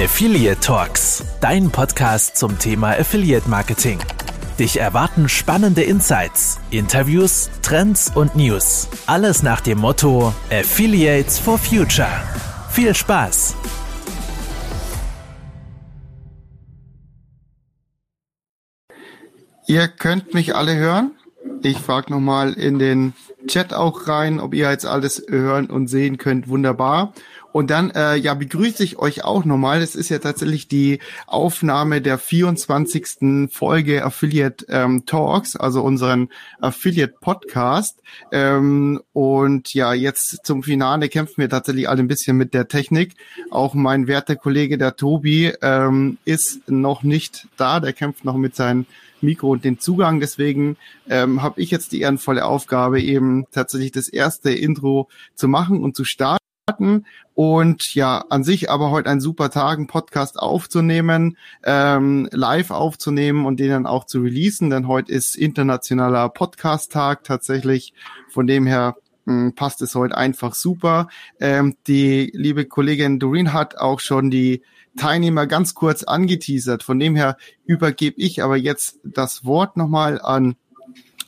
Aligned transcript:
Affiliate 0.00 0.60
Talks, 0.60 1.24
dein 1.40 1.72
Podcast 1.72 2.36
zum 2.36 2.56
Thema 2.56 2.90
Affiliate 2.90 3.50
Marketing. 3.50 3.98
Dich 4.56 4.78
erwarten 4.78 5.28
spannende 5.28 5.82
Insights, 5.82 6.60
Interviews, 6.70 7.50
Trends 7.62 8.08
und 8.14 8.36
News. 8.36 8.86
Alles 9.08 9.42
nach 9.42 9.60
dem 9.60 9.78
Motto 9.78 10.32
Affiliates 10.52 11.40
for 11.40 11.58
Future. 11.58 12.06
Viel 12.70 12.94
Spaß! 12.94 13.56
Ihr 19.66 19.88
könnt 19.88 20.32
mich 20.32 20.54
alle 20.54 20.76
hören. 20.76 21.10
Ich 21.62 21.78
frage 21.78 22.12
nochmal 22.12 22.52
in 22.52 22.78
den 22.78 23.14
Chat 23.48 23.74
auch 23.74 24.06
rein, 24.06 24.38
ob 24.38 24.54
ihr 24.54 24.70
jetzt 24.70 24.86
alles 24.86 25.24
hören 25.28 25.66
und 25.66 25.88
sehen 25.88 26.18
könnt. 26.18 26.48
Wunderbar. 26.48 27.14
Und 27.52 27.70
dann 27.70 27.90
äh, 27.90 28.16
ja 28.16 28.34
begrüße 28.34 28.84
ich 28.84 28.98
euch 28.98 29.24
auch 29.24 29.44
nochmal. 29.44 29.80
Es 29.80 29.94
ist 29.94 30.10
ja 30.10 30.18
tatsächlich 30.18 30.68
die 30.68 30.98
Aufnahme 31.26 32.00
der 32.02 32.18
24. 32.18 33.50
Folge 33.50 34.04
Affiliate 34.04 34.66
ähm, 34.68 35.06
Talks, 35.06 35.56
also 35.56 35.82
unseren 35.82 36.28
Affiliate 36.60 37.14
Podcast. 37.20 38.02
Ähm, 38.32 39.00
und 39.12 39.72
ja, 39.72 39.94
jetzt 39.94 40.40
zum 40.44 40.62
Finale 40.62 41.08
kämpfen 41.08 41.38
wir 41.38 41.48
tatsächlich 41.48 41.88
alle 41.88 42.00
ein 42.00 42.08
bisschen 42.08 42.36
mit 42.36 42.52
der 42.52 42.68
Technik. 42.68 43.14
Auch 43.50 43.74
mein 43.74 44.06
werter 44.06 44.36
Kollege, 44.36 44.76
der 44.76 44.96
Tobi, 44.96 45.52
ähm, 45.62 46.18
ist 46.24 46.68
noch 46.70 47.02
nicht 47.02 47.48
da. 47.56 47.80
Der 47.80 47.92
kämpft 47.92 48.24
noch 48.24 48.36
mit 48.36 48.54
seinen 48.56 48.86
Mikro 49.20 49.50
und 49.50 49.64
den 49.64 49.78
Zugang. 49.80 50.20
Deswegen 50.20 50.76
ähm, 51.08 51.42
habe 51.42 51.60
ich 51.60 51.70
jetzt 51.70 51.92
die 51.92 52.00
ehrenvolle 52.00 52.44
Aufgabe, 52.44 53.00
eben 53.00 53.46
tatsächlich 53.50 53.92
das 53.92 54.08
erste 54.08 54.50
Intro 54.50 55.08
zu 55.34 55.48
machen 55.48 55.82
und 55.82 55.96
zu 55.96 56.04
starten. 56.04 56.37
Und 57.34 57.94
ja, 57.94 58.24
an 58.30 58.44
sich 58.44 58.70
aber 58.70 58.90
heute 58.90 59.10
ein 59.10 59.20
super 59.20 59.50
Tag, 59.50 59.78
einen 59.78 59.86
Podcast 59.86 60.38
aufzunehmen, 60.38 61.36
ähm, 61.64 62.28
live 62.32 62.70
aufzunehmen 62.70 63.46
und 63.46 63.60
den 63.60 63.70
dann 63.70 63.86
auch 63.86 64.04
zu 64.04 64.20
releasen, 64.20 64.70
denn 64.70 64.88
heute 64.88 65.12
ist 65.12 65.36
internationaler 65.36 66.28
Podcast-Tag 66.28 67.24
tatsächlich. 67.24 67.94
Von 68.28 68.46
dem 68.46 68.66
her 68.66 68.96
mh, 69.24 69.34
hm, 69.34 69.54
passt 69.54 69.82
es 69.82 69.94
heute 69.94 70.16
einfach 70.16 70.54
super. 70.54 71.08
Ähm, 71.40 71.76
die 71.86 72.30
liebe 72.34 72.64
Kollegin 72.64 73.18
Doreen 73.18 73.52
hat 73.52 73.78
auch 73.78 74.00
schon 74.00 74.30
die 74.30 74.62
Teilnehmer 74.96 75.46
ganz 75.46 75.74
kurz 75.74 76.02
angeteasert. 76.02 76.82
Von 76.82 76.98
dem 76.98 77.14
her 77.14 77.36
übergebe 77.66 78.20
ich 78.20 78.42
aber 78.42 78.56
jetzt 78.56 78.98
das 79.04 79.44
Wort 79.44 79.76
nochmal 79.76 80.20
an 80.20 80.56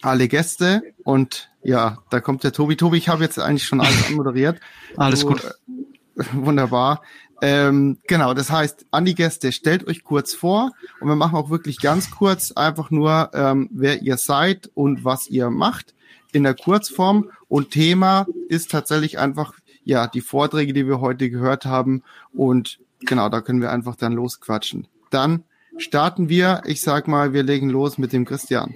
alle 0.03 0.29
Gäste 0.29 0.83
und 1.05 1.50
ja, 1.63 1.99
da 2.11 2.21
kommt 2.21 2.45
der 2.45 2.53
Tobi. 2.53 2.77
Tobi, 2.77 2.99
ich 2.99 3.09
habe 3.09 3.23
jetzt 3.23 3.39
eigentlich 3.39 3.65
schon 3.65 3.81
alles 3.81 4.07
anmoderiert. 4.09 4.61
alles 4.97 5.27
gut. 5.27 5.45
Äh, 5.45 6.25
wunderbar. 6.33 7.03
Ähm, 7.43 7.99
genau, 8.07 8.35
das 8.35 8.51
heißt, 8.51 8.87
an 8.91 9.05
die 9.07 9.15
Gäste, 9.15 9.53
stellt 9.53 9.87
euch 9.87 10.05
kurz 10.05 10.35
vor 10.35 10.73
und 11.01 11.09
wir 11.09 11.17
machen 11.17 11.37
auch 11.37 11.49
wirklich 11.49 11.81
ganz 11.81 12.11
kurz 12.11 12.53
einfach 12.53 12.91
nur, 12.91 13.31
ähm, 13.33 13.71
wer 13.73 14.03
ihr 14.03 14.19
seid 14.19 14.71
und 14.75 15.05
was 15.05 15.29
ihr 15.29 15.49
macht 15.49 15.95
in 16.33 16.43
der 16.43 16.55
Kurzform. 16.55 17.31
Und 17.49 17.71
Thema 17.71 18.27
ist 18.49 18.71
tatsächlich 18.71 19.19
einfach, 19.19 19.55
ja, 19.85 20.07
die 20.07 20.21
Vorträge, 20.21 20.73
die 20.73 20.87
wir 20.87 21.01
heute 21.01 21.31
gehört 21.31 21.65
haben. 21.65 22.03
Und 22.33 22.79
genau, 23.01 23.29
da 23.29 23.41
können 23.41 23.61
wir 23.61 23.71
einfach 23.71 23.97
dann 23.97 24.13
losquatschen. 24.13 24.87
Dann 25.11 25.45
starten 25.79 26.29
wir. 26.29 26.63
Ich 26.67 26.83
sag 26.83 27.09
mal, 27.09 27.33
wir 27.33 27.43
legen 27.43 27.71
los 27.71 27.99
mit 27.99 28.13
dem 28.13 28.25
Christian. 28.27 28.75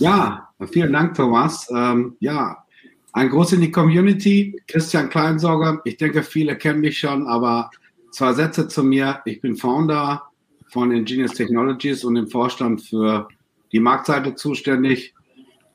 Ja, 0.00 0.48
vielen 0.72 0.94
Dank, 0.94 1.14
Thomas. 1.14 1.68
Ähm, 1.70 2.16
ja, 2.20 2.64
ein 3.12 3.28
Gruß 3.28 3.52
in 3.52 3.60
die 3.60 3.70
Community. 3.70 4.58
Christian 4.66 5.10
Kleinsorger. 5.10 5.82
Ich 5.84 5.98
denke, 5.98 6.22
viele 6.22 6.56
kennen 6.56 6.80
mich 6.80 6.98
schon, 6.98 7.26
aber 7.26 7.70
zwei 8.10 8.32
Sätze 8.32 8.66
zu 8.66 8.82
mir. 8.82 9.20
Ich 9.26 9.42
bin 9.42 9.56
Founder 9.56 10.22
von 10.68 10.90
Ingenious 10.90 11.34
Technologies 11.34 12.02
und 12.02 12.16
im 12.16 12.28
Vorstand 12.28 12.80
für 12.80 13.28
die 13.72 13.80
Marktseite 13.80 14.34
zuständig. 14.34 15.14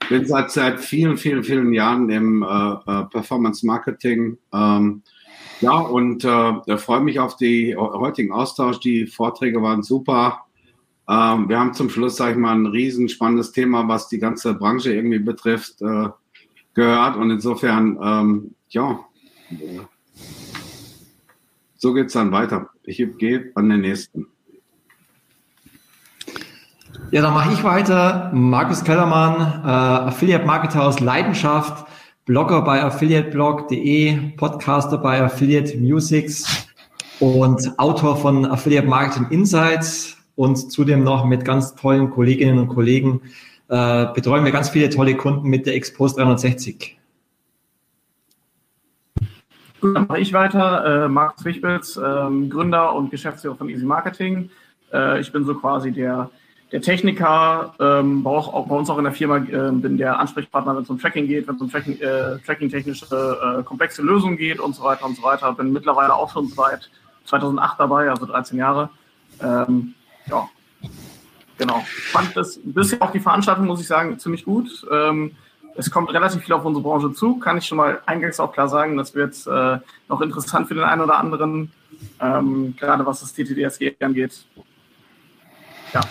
Bin 0.09 0.25
seit, 0.25 0.50
seit 0.50 0.80
vielen, 0.80 1.18
vielen, 1.18 1.44
vielen 1.44 1.72
Jahren 1.72 2.09
im 2.09 2.41
äh, 2.41 2.47
äh 2.47 3.06
Performance 3.06 3.64
Marketing. 3.64 4.40
Ähm, 4.52 5.03
ja, 5.62 5.78
und 5.78 6.25
äh, 6.25 6.78
freue 6.78 7.02
mich 7.02 7.19
auf 7.19 7.38
die 7.38 7.75
heutigen 7.75 8.31
Austausch. 8.31 8.80
Die 8.80 9.06
Vorträge 9.06 9.62
waren 9.62 9.84
super. 9.84 10.45
Ähm, 11.08 11.50
wir 11.50 11.60
haben 11.60 11.74
zum 11.74 11.90
Schluss, 11.90 12.16
sage 12.16 12.32
ich 12.32 12.38
mal, 12.38 12.56
ein 12.56 12.66
riesen 12.66 13.10
spannendes 13.10 13.52
Thema, 13.52 13.88
was 13.88 14.08
die 14.08 14.20
ganze 14.20 14.54
Branche 14.56 14.94
irgendwie 14.94 15.20
betrifft, 15.20 15.82
äh, 15.82 16.10
gehört. 16.74 17.16
Und 17.18 17.32
insofern, 17.32 18.00
ähm, 18.02 18.56
ja, 18.70 19.00
so 21.78 21.94
geht's 21.94 22.14
dann 22.14 22.32
weiter. 22.32 22.70
Ich 22.84 22.98
gehe 23.18 23.52
an 23.56 23.70
den 23.70 23.82
nächsten. 23.82 24.28
Ja, 27.12 27.22
dann 27.22 27.34
mache 27.34 27.54
ich 27.54 27.64
weiter. 27.64 28.32
Markus 28.34 28.84
Kellermann, 28.84 29.36
äh, 29.64 30.10
Affiliate 30.10 30.46
Marketer 30.46 30.84
aus 30.84 31.00
Leidenschaft, 31.00 31.86
Blogger 32.26 32.64
bei 32.64 32.84
affiliateblog.de, 32.84 34.32
Podcaster 34.32 34.98
bei 34.98 35.22
Affiliate 35.22 35.78
Musics 35.78 36.68
und 37.20 37.78
Autor 37.78 38.18
von 38.18 38.46
Affiliate 38.46 38.88
Marketing 38.88 39.28
Insights, 39.30 40.15
und 40.35 40.72
zudem 40.72 41.03
noch 41.03 41.25
mit 41.25 41.46
ganz 41.46 41.75
tollen 41.75 42.09
Kolleginnen 42.09 42.59
und 42.59 42.68
Kollegen 42.68 43.22
äh, 43.68 44.06
betreuen 44.13 44.46
wir 44.46 44.51
ganz 44.51 44.69
viele 44.69 44.90
tolle 44.90 45.16
Kunden 45.16 45.50
mit 45.50 45.66
der 45.66 45.75
Expos 45.75 46.16
360. 46.16 46.97
Gut, 49.81 49.96
dann 49.96 50.07
mache 50.07 50.19
ich 50.19 50.34
weiter. 50.34 51.06
Äh, 51.06 51.09
Markus 51.09 51.46
Wichbitz, 51.46 51.97
ähm, 52.03 52.50
Gründer 52.50 52.94
und 52.96 53.12
Geschäftsführer 53.12 53.56
von 53.56 53.69
Easy 53.69 53.85
Marketing. 53.85 54.50
Äh, 54.94 55.19
ich 55.19 55.31
bin 55.31 55.46
so 55.46 55.56
quasi 55.56 55.91
der, 55.91 56.29
der 56.72 56.81
Techniker, 56.81 57.73
ähm, 57.79 58.23
bei, 58.23 58.31
auch, 58.31 58.67
bei 58.67 58.75
uns 58.75 58.90
auch 58.90 58.97
in 58.97 59.03
der 59.03 59.13
Firma 59.13 59.38
äh, 59.38 59.72
bin 59.72 59.97
der 59.97 60.19
Ansprechpartner, 60.19 60.75
wenn 60.75 60.84
es 60.84 60.90
um 60.90 61.00
Tracking 61.00 61.28
geht, 61.28 61.47
wenn 61.47 61.56
es 61.56 61.62
um 61.62 61.69
Tracking, 61.69 62.00
äh, 62.00 62.40
Tracking-technische 62.46 63.59
äh, 63.59 63.63
komplexe 63.63 64.02
Lösungen 64.02 64.38
geht 64.38 64.59
und 64.59 64.75
so 64.75 64.84
weiter 64.84 65.06
und 65.06 65.17
so 65.17 65.23
weiter. 65.23 65.52
Bin 65.53 65.72
mittlerweile 65.72 66.13
auch 66.13 66.31
schon 66.31 66.47
seit 66.47 66.90
2008 67.25 67.79
dabei, 67.79 68.09
also 68.09 68.25
13 68.25 68.57
Jahre. 68.57 68.90
Ähm, 69.41 69.94
ja, 70.28 70.50
genau. 71.58 71.84
Fand 72.12 72.36
das 72.36 72.59
bisher 72.63 73.02
auch 73.02 73.12
die 73.12 73.19
Veranstaltung, 73.19 73.66
muss 73.66 73.81
ich 73.81 73.88
sagen, 73.88 74.18
ziemlich 74.19 74.46
gut. 74.46 74.86
Ähm, 74.91 75.36
es 75.78 75.91
kommt 75.91 76.12
relativ 76.13 76.44
viel 76.44 76.53
auf 76.53 76.63
unsere 76.63 76.84
Branche 76.84 77.13
zu, 77.13 77.38
kann 77.38 77.58
ich 77.58 77.66
schon 77.66 77.78
mal 77.78 78.02
eingangs 78.06 78.40
auch 78.40 78.53
klar 78.53 78.69
sagen. 78.69 78.97
Das 78.97 79.14
wird 79.14 79.35
äh, 79.47 79.80
noch 80.08 80.22
interessant 80.22 80.68
für 80.68 80.74
den 80.74 80.84
einen 80.84 81.02
oder 81.02 81.18
anderen, 81.18 81.72
ähm, 82.22 82.75
gerade 82.78 83.06
was 83.06 83.19
das 83.19 83.34
TTDSG 83.34 83.96
angeht. 84.00 84.46
Ja. 85.94 86.02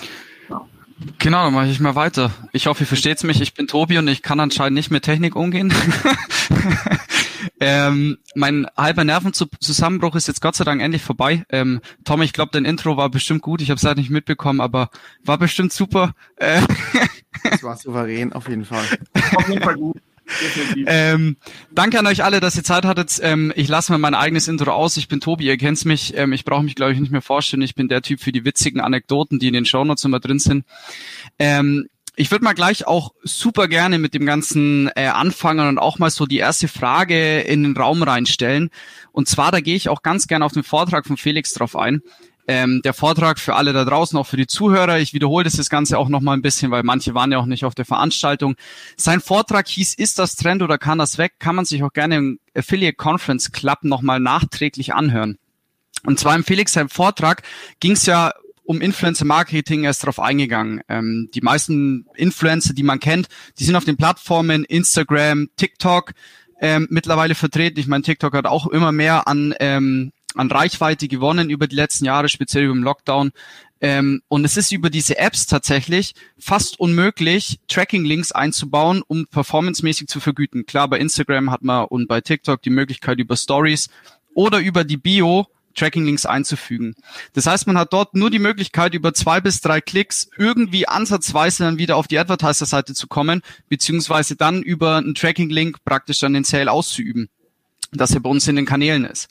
Genau. 1.19 1.45
Dann 1.45 1.55
mache 1.55 1.67
ich 1.67 1.81
mal 1.81 1.95
weiter. 1.95 2.31
Ich 2.53 2.67
hoffe, 2.67 2.85
ihr 2.85 2.87
versteht 2.87 3.23
mich. 3.25 3.41
Ich 3.41 3.55
bin 3.55 3.67
Tobi 3.67 3.99
und 3.99 4.09
ich 4.09 4.23
kann 4.23 4.41
anscheinend 4.41 4.75
nicht 4.75 4.91
mit 4.91 5.05
Technik 5.05 5.37
umgehen. 5.37 5.73
Ähm, 7.61 8.19
mein 8.35 8.67
halber 8.77 9.05
Nervenzusammenbruch 9.05 10.17
ist 10.17 10.29
jetzt 10.29 10.41
Gott 10.41 10.55
sei 10.55 10.65
Dank 10.65 10.83
endlich 10.83 11.03
vorbei. 11.03 11.45
Ähm, 11.51 11.81
Tom, 12.05 12.21
ich 12.23 12.33
glaube, 12.33 12.51
dein 12.53 12.65
Intro 12.65 12.97
war 12.97 13.09
bestimmt 13.09 13.43
gut. 13.43 13.63
Ich 13.63 13.71
habe 13.71 13.79
es 13.79 13.85
halt 13.85 13.97
nicht 13.97 14.11
mitbekommen, 14.11 14.61
aber 14.61 14.91
war 15.25 15.39
bestimmt 15.39 15.73
super. 15.73 16.15
Äh, 16.37 16.61
das 17.51 17.63
war 17.63 17.77
souverän, 17.77 18.33
auf 18.33 18.49
jeden 18.49 18.65
Fall. 18.65 18.85
Auf 19.35 19.49
jeden 19.49 19.63
Fall 19.63 19.77
gut. 19.77 19.97
Ähm, 20.87 21.37
danke 21.73 21.99
an 21.99 22.07
euch 22.07 22.25
alle, 22.25 22.41
dass 22.41 22.57
ihr 22.57 22.65
Zeit 22.65 22.85
hattet. 22.85 23.19
Ähm, 23.23 23.53
ich 23.57 23.69
lasse 23.69 23.93
mal 23.93 23.99
mein 23.99 24.15
eigenes 24.15 24.49
Intro 24.49 24.73
aus. 24.73 24.97
Ich 24.97 25.09
bin 25.09 25.21
Tobi, 25.21 25.45
ihr 25.45 25.57
kennt 25.57 25.85
mich. 25.85 26.17
Ähm, 26.17 26.33
ich 26.33 26.45
brauche 26.45 26.63
mich, 26.63 26.75
glaube 26.75 26.93
ich, 26.93 27.01
nicht 27.01 27.13
mehr 27.13 27.23
vorstellen. 27.23 27.63
Ich 27.63 27.75
bin 27.75 27.89
der 27.89 28.03
Typ 28.03 28.21
für 28.21 28.33
die 28.33 28.45
witzigen 28.45 28.81
Anekdoten, 28.81 29.39
die 29.39 29.49
in 29.49 29.55
den 29.55 29.67
Shownotes 29.67 30.05
immer 30.05 30.21
drin 30.21 30.39
sind. 30.39 30.65
Ähm, 31.39 31.89
ich 32.17 32.31
würde 32.31 32.45
mal 32.45 32.53
gleich 32.53 32.87
auch 32.87 33.13
super 33.25 33.67
gerne 33.67 33.99
mit 33.99 34.15
dem 34.15 34.25
Ganzen 34.25 34.89
äh, 34.95 35.07
anfangen 35.07 35.69
und 35.69 35.79
auch 35.79 35.99
mal 35.99 36.11
so 36.11 36.27
die 36.27 36.39
erste 36.39 36.69
Frage 36.69 37.41
in 37.41 37.65
den 37.65 37.77
Raum 37.77 38.03
reinstellen. 38.03 38.71
Und 39.11 39.29
zwar, 39.29 39.51
da 39.51 39.61
gehe 39.61 39.75
ich 39.75 39.89
auch 39.89 40.03
ganz 40.03 40.29
gerne 40.29 40.45
auf 40.45 40.53
den 40.53 40.63
Vortrag 40.63 41.07
von 41.07 41.17
Felix 41.17 41.53
drauf 41.55 41.77
ein. 41.77 42.03
Ähm, 42.47 42.83
der 42.83 42.93
Vortrag 42.93 43.39
für 43.39 43.55
alle 43.55 43.73
da 43.73 43.85
draußen, 43.85 44.19
auch 44.19 44.27
für 44.27 44.37
die 44.37 44.47
Zuhörer. 44.47 44.99
Ich 44.99 45.15
wiederhole 45.15 45.45
das, 45.45 45.55
das 45.55 45.71
Ganze 45.71 45.99
auch 45.99 46.09
noch 46.09 46.21
mal 46.21 46.35
ein 46.35 46.43
bisschen, 46.43 46.71
weil 46.71 46.83
manche 46.83 47.15
waren 47.15 47.33
ja 47.33 47.39
auch 47.39 47.47
nicht 47.47 47.65
auf 47.65 47.75
der 47.75 47.87
Veranstaltung. 47.87 48.55
Sein 48.97 49.21
Vortrag 49.21 49.67
hieß, 49.67 49.95
ist 49.95 50.19
das 50.19 50.37
Trend 50.37 50.63
oder 50.63 50.77
kann 50.77 50.99
das 50.99 51.17
weg? 51.17 51.35
Kann 51.39 51.57
man 51.57 51.65
sich 51.65 51.83
auch 51.83 51.93
gerne 51.93 52.17
im 52.17 52.39
Affiliate 52.55 52.97
Conference 52.97 53.51
Club 53.53 53.79
noch 53.83 54.03
mal 54.03 54.21
nachträglich 54.21 54.95
anhören. 54.95 55.39
Und 56.07 56.19
zwar 56.19 56.35
im 56.35 56.45
Felix 56.45 56.75
seinem 56.75 56.91
Vortrag 56.91 57.43
ging 57.81 57.93
es 57.93 58.05
ja 58.05 58.33
um 58.65 58.81
Influencer 58.81 59.25
Marketing 59.25 59.85
erst 59.85 60.03
darauf 60.03 60.21
eingegangen. 60.21 60.81
Ähm, 60.89 61.31
die 61.35 61.41
meisten 61.41 62.07
Influencer, 62.15 62.75
die 62.75 62.83
man 62.83 63.01
kennt, 63.01 63.29
die 63.59 63.65
sind 63.65 63.77
auf 63.77 63.85
den 63.85 63.97
Plattformen 63.97 64.65
Instagram, 64.65 65.49
TikTok 65.57 66.13
ähm, 66.61 66.87
mittlerweile 66.91 67.35
vertreten. 67.35 67.79
Ich 67.79 67.87
meine, 67.87 68.03
TikTok 68.03 68.35
hat 68.35 68.47
auch 68.47 68.67
immer 68.67 68.93
mehr 68.93 69.29
an 69.29 69.55
ähm, 69.61 70.13
an 70.35 70.51
Reichweite 70.51 71.09
gewonnen 71.09 71.51
über 71.51 71.67
die 71.67 71.77
letzten 71.77 72.05
Jahre, 72.05 72.29
speziell 72.29 72.65
über 72.65 72.75
den 72.75 72.83
Lockdown. 72.83 73.33
Ähm, 73.81 74.23
und 74.29 74.45
es 74.45 74.57
ist 74.57 74.73
über 74.73 74.91
diese 74.91 75.19
Apps 75.19 75.47
tatsächlich 75.47 76.15
fast 76.39 76.81
unmöglich, 76.81 77.61
Tracking-Links 77.69 78.33
einzubauen, 78.33 79.03
um 79.07 79.27
performancemäßig 79.27 80.09
zu 80.09 80.21
vergüten. 80.21 80.65
Klar, 80.67 80.89
bei 80.89 80.99
Instagram 80.99 81.51
hat 81.51 81.63
man 81.63 81.85
und 81.87 82.09
bei 82.09 82.21
TikTok 82.21 82.63
die 82.63 82.71
Möglichkeit 82.71 83.19
über 83.19 83.37
Stories 83.37 83.89
oder 84.35 84.59
über 84.59 84.85
die 84.85 84.97
Bio 84.97 85.47
Tracking-Links 85.75 86.25
einzufügen. 86.25 86.95
Das 87.33 87.47
heißt, 87.47 87.67
man 87.67 87.77
hat 87.77 87.93
dort 87.93 88.15
nur 88.15 88.31
die 88.31 88.39
Möglichkeit, 88.39 88.95
über 88.95 89.13
zwei 89.13 89.41
bis 89.41 89.61
drei 89.61 89.81
Klicks 89.81 90.29
irgendwie 90.39 90.89
ansatzweise 90.89 91.65
dann 91.65 91.79
wieder 91.79 91.97
auf 91.97 92.07
die 92.07 92.19
Advertiser-Seite 92.19 92.95
zu 92.95 93.07
kommen, 93.07 93.43
beziehungsweise 93.69 94.37
dann 94.37 94.63
über 94.63 94.97
einen 94.97 95.15
Tracking-Link 95.15 95.85
praktisch 95.85 96.21
dann 96.21 96.33
den 96.33 96.45
Sale 96.45 96.71
auszuüben, 96.71 97.29
dass 97.93 98.13
er 98.13 98.21
bei 98.21 98.31
uns 98.31 98.49
in 98.49 98.57
den 98.57 98.67
Kanälen 98.67 99.05
ist. 99.05 99.29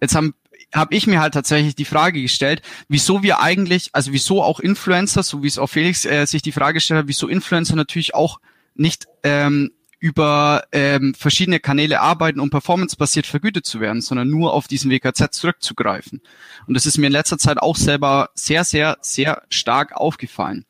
Jetzt 0.00 0.14
haben 0.14 0.34
habe 0.72 0.94
ich 0.94 1.06
mir 1.06 1.20
halt 1.20 1.34
tatsächlich 1.34 1.74
die 1.74 1.84
Frage 1.84 2.22
gestellt, 2.22 2.62
wieso 2.88 3.22
wir 3.22 3.40
eigentlich, 3.40 3.90
also 3.92 4.12
wieso 4.12 4.42
auch 4.42 4.60
Influencer, 4.60 5.22
so 5.22 5.42
wie 5.42 5.48
es 5.48 5.58
auch 5.58 5.68
Felix 5.68 6.04
äh, 6.04 6.26
sich 6.26 6.42
die 6.42 6.52
Frage 6.52 6.74
gestellt 6.74 7.00
hat, 7.00 7.08
wieso 7.08 7.28
Influencer 7.28 7.76
natürlich 7.76 8.14
auch 8.14 8.40
nicht 8.74 9.06
ähm, 9.22 9.72
über 10.00 10.64
ähm, 10.72 11.14
verschiedene 11.14 11.60
Kanäle 11.60 12.00
arbeiten, 12.00 12.40
um 12.40 12.48
performancebasiert 12.48 13.26
vergütet 13.26 13.66
zu 13.66 13.80
werden, 13.80 14.00
sondern 14.00 14.30
nur 14.30 14.54
auf 14.54 14.66
diesen 14.66 14.90
WKZ 14.90 15.32
zurückzugreifen. 15.34 16.22
Und 16.66 16.74
das 16.74 16.86
ist 16.86 16.96
mir 16.96 17.08
in 17.08 17.12
letzter 17.12 17.36
Zeit 17.36 17.58
auch 17.58 17.76
selber 17.76 18.30
sehr, 18.34 18.64
sehr, 18.64 18.96
sehr 19.02 19.42
stark 19.50 19.92
aufgefallen. 19.92 20.64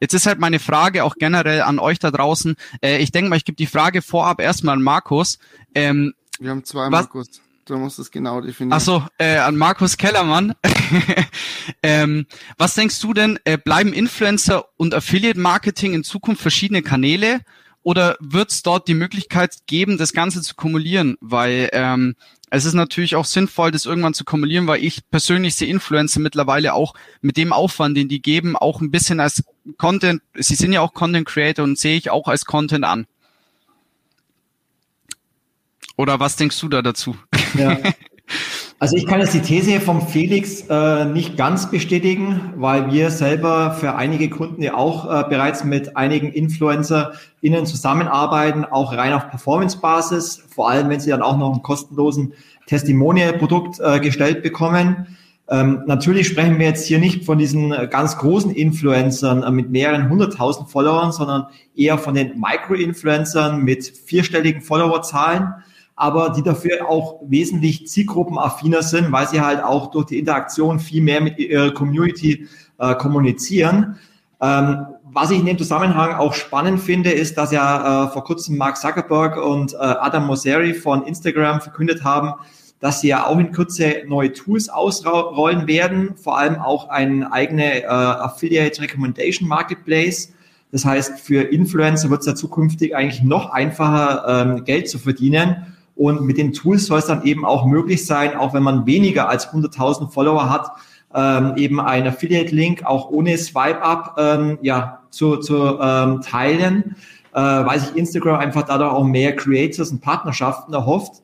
Jetzt 0.00 0.14
ist 0.14 0.26
halt 0.26 0.38
meine 0.38 0.60
Frage 0.60 1.04
auch 1.04 1.16
generell 1.16 1.62
an 1.62 1.80
euch 1.80 1.98
da 1.98 2.12
draußen. 2.12 2.54
Äh, 2.80 2.98
ich 2.98 3.10
denke 3.10 3.30
mal, 3.30 3.36
ich 3.36 3.44
gebe 3.44 3.56
die 3.56 3.66
Frage 3.66 4.00
vorab 4.00 4.40
erstmal 4.40 4.76
an 4.76 4.82
Markus. 4.82 5.40
Ähm, 5.74 6.14
Wir 6.38 6.50
haben 6.50 6.64
zwei 6.64 6.84
was, 6.84 6.90
Markus. 6.90 7.40
Du 7.68 7.76
musst 7.76 7.98
es 7.98 8.10
genau 8.10 8.40
definieren. 8.40 8.72
Ach 8.72 8.80
so, 8.80 9.06
äh, 9.18 9.36
an 9.36 9.56
Markus 9.56 9.98
Kellermann. 9.98 10.54
ähm, 11.82 12.26
was 12.56 12.74
denkst 12.74 12.98
du 13.00 13.12
denn, 13.12 13.38
äh, 13.44 13.58
bleiben 13.58 13.92
Influencer 13.92 14.64
und 14.78 14.94
Affiliate 14.94 15.38
Marketing 15.38 15.92
in 15.92 16.02
Zukunft 16.02 16.40
verschiedene 16.40 16.80
Kanäle 16.80 17.40
oder 17.82 18.16
wird 18.20 18.52
es 18.52 18.62
dort 18.62 18.88
die 18.88 18.94
Möglichkeit 18.94 19.54
geben, 19.66 19.98
das 19.98 20.14
Ganze 20.14 20.40
zu 20.40 20.54
kumulieren? 20.54 21.18
Weil 21.20 21.68
ähm, 21.72 22.16
es 22.48 22.64
ist 22.64 22.72
natürlich 22.72 23.16
auch 23.16 23.26
sinnvoll, 23.26 23.70
das 23.70 23.84
irgendwann 23.84 24.14
zu 24.14 24.24
kumulieren, 24.24 24.66
weil 24.66 24.82
ich 24.82 25.06
persönlich 25.10 25.54
sehe 25.54 25.68
Influencer 25.68 26.20
mittlerweile 26.20 26.72
auch 26.72 26.94
mit 27.20 27.36
dem 27.36 27.52
Aufwand, 27.52 27.98
den 27.98 28.08
die 28.08 28.22
geben, 28.22 28.56
auch 28.56 28.80
ein 28.80 28.90
bisschen 28.90 29.20
als 29.20 29.44
Content, 29.76 30.22
sie 30.34 30.54
sind 30.54 30.72
ja 30.72 30.80
auch 30.80 30.94
Content 30.94 31.28
Creator 31.28 31.64
und 31.64 31.78
sehe 31.78 31.98
ich 31.98 32.08
auch 32.08 32.28
als 32.28 32.46
Content 32.46 32.86
an. 32.86 33.06
Oder 35.98 36.20
was 36.20 36.36
denkst 36.36 36.58
du 36.60 36.68
da 36.68 36.80
dazu? 36.80 37.16
Ja. 37.58 37.78
Also 38.80 38.96
ich 38.96 39.06
kann 39.06 39.18
jetzt 39.18 39.34
die 39.34 39.40
These 39.40 39.80
vom 39.80 40.06
Felix 40.06 40.64
äh, 40.70 41.04
nicht 41.04 41.36
ganz 41.36 41.68
bestätigen, 41.68 42.52
weil 42.54 42.92
wir 42.92 43.10
selber 43.10 43.72
für 43.72 43.96
einige 43.96 44.30
Kunden 44.30 44.62
ja 44.62 44.74
auch 44.74 45.04
äh, 45.04 45.28
bereits 45.28 45.64
mit 45.64 45.96
einigen 45.96 46.30
InfluencerInnen 46.30 47.66
zusammenarbeiten, 47.66 48.64
auch 48.64 48.92
rein 48.92 49.14
auf 49.14 49.30
Performance-Basis, 49.30 50.44
vor 50.48 50.70
allem 50.70 50.90
wenn 50.90 51.00
sie 51.00 51.10
dann 51.10 51.22
auch 51.22 51.36
noch 51.36 51.52
einen 51.52 51.62
kostenlosen 51.64 52.34
Testimonial-Produkt 52.66 53.80
äh, 53.80 53.98
gestellt 53.98 54.44
bekommen. 54.44 55.08
Ähm, 55.50 55.82
natürlich 55.86 56.28
sprechen 56.28 56.60
wir 56.60 56.66
jetzt 56.66 56.86
hier 56.86 57.00
nicht 57.00 57.24
von 57.24 57.38
diesen 57.38 57.72
äh, 57.72 57.88
ganz 57.90 58.16
großen 58.18 58.52
Influencern 58.52 59.42
äh, 59.42 59.50
mit 59.50 59.70
mehreren 59.70 60.08
hunderttausend 60.08 60.70
Followern, 60.70 61.10
sondern 61.10 61.46
eher 61.74 61.98
von 61.98 62.14
den 62.14 62.38
Micro-Influencern 62.38 63.64
mit 63.64 63.84
vierstelligen 63.84 64.62
Followerzahlen 64.62 65.54
aber 65.98 66.30
die 66.30 66.42
dafür 66.42 66.88
auch 66.88 67.16
wesentlich 67.26 67.88
zielgruppenaffiner 67.88 68.82
sind, 68.82 69.10
weil 69.10 69.26
sie 69.26 69.40
halt 69.40 69.64
auch 69.64 69.90
durch 69.90 70.06
die 70.06 70.20
Interaktion 70.20 70.78
viel 70.78 71.02
mehr 71.02 71.20
mit 71.20 71.38
ihrer 71.38 71.72
Community 71.72 72.46
äh, 72.78 72.94
kommunizieren. 72.94 73.98
Ähm, 74.40 74.86
was 75.10 75.32
ich 75.32 75.40
in 75.40 75.46
dem 75.46 75.58
Zusammenhang 75.58 76.14
auch 76.14 76.34
spannend 76.34 76.80
finde, 76.80 77.10
ist, 77.10 77.36
dass 77.36 77.50
ja 77.50 78.04
äh, 78.04 78.08
vor 78.10 78.22
kurzem 78.22 78.56
Mark 78.56 78.76
Zuckerberg 78.76 79.36
und 79.38 79.72
äh, 79.72 79.78
Adam 79.78 80.26
Mosseri 80.26 80.72
von 80.72 81.04
Instagram 81.04 81.60
verkündet 81.60 82.04
haben, 82.04 82.34
dass 82.78 83.00
sie 83.00 83.08
ja 83.08 83.26
auch 83.26 83.36
in 83.36 83.50
Kürze 83.50 84.02
neue 84.06 84.32
Tools 84.32 84.68
ausrollen 84.68 85.66
werden, 85.66 86.14
vor 86.16 86.38
allem 86.38 86.60
auch 86.60 86.90
ein 86.90 87.24
eigene 87.24 87.82
äh, 87.82 87.86
Affiliate 87.86 88.80
Recommendation 88.80 89.48
Marketplace. 89.48 90.32
Das 90.70 90.84
heißt, 90.84 91.18
für 91.18 91.42
Influencer 91.42 92.08
wird 92.08 92.20
es 92.20 92.26
ja 92.26 92.36
zukünftig 92.36 92.94
eigentlich 92.94 93.24
noch 93.24 93.50
einfacher, 93.50 94.24
ähm, 94.28 94.64
Geld 94.64 94.88
zu 94.88 95.00
verdienen. 95.00 95.74
Und 95.98 96.22
mit 96.22 96.38
den 96.38 96.52
Tools 96.52 96.86
soll 96.86 97.00
es 97.00 97.06
dann 97.06 97.24
eben 97.24 97.44
auch 97.44 97.66
möglich 97.66 98.06
sein, 98.06 98.36
auch 98.36 98.54
wenn 98.54 98.62
man 98.62 98.86
weniger 98.86 99.28
als 99.28 99.52
100.000 99.52 100.10
Follower 100.12 100.48
hat, 100.48 100.70
ähm, 101.12 101.54
eben 101.56 101.80
ein 101.80 102.06
Affiliate-Link 102.06 102.86
auch 102.86 103.10
ohne 103.10 103.36
Swipe-Up 103.36 104.14
ähm, 104.16 104.58
ja, 104.62 105.00
zu, 105.10 105.38
zu 105.38 105.80
ähm, 105.80 106.20
teilen, 106.20 106.94
äh, 107.34 107.40
weil 107.40 107.80
sich 107.80 107.96
Instagram 107.96 108.38
einfach 108.38 108.62
dadurch 108.62 108.92
auch 108.92 109.02
mehr 109.02 109.34
Creators 109.34 109.90
und 109.90 110.00
Partnerschaften 110.00 110.72
erhofft. 110.72 111.20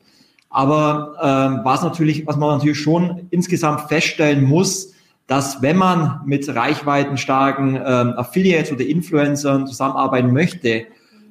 Aber 0.49 1.13
ähm, 1.21 1.61
was 1.63 1.81
natürlich, 1.81 2.27
was 2.27 2.35
man 2.35 2.57
natürlich 2.57 2.79
schon 2.79 3.27
insgesamt 3.29 3.87
feststellen 3.87 4.43
muss, 4.43 4.91
dass 5.27 5.61
wenn 5.61 5.77
man 5.77 6.19
mit 6.25 6.53
reichweitenstarken 6.53 7.75
ähm, 7.75 8.13
Affiliates 8.17 8.73
oder 8.73 8.85
Influencern 8.85 9.67
zusammenarbeiten 9.67 10.33
möchte, 10.33 10.85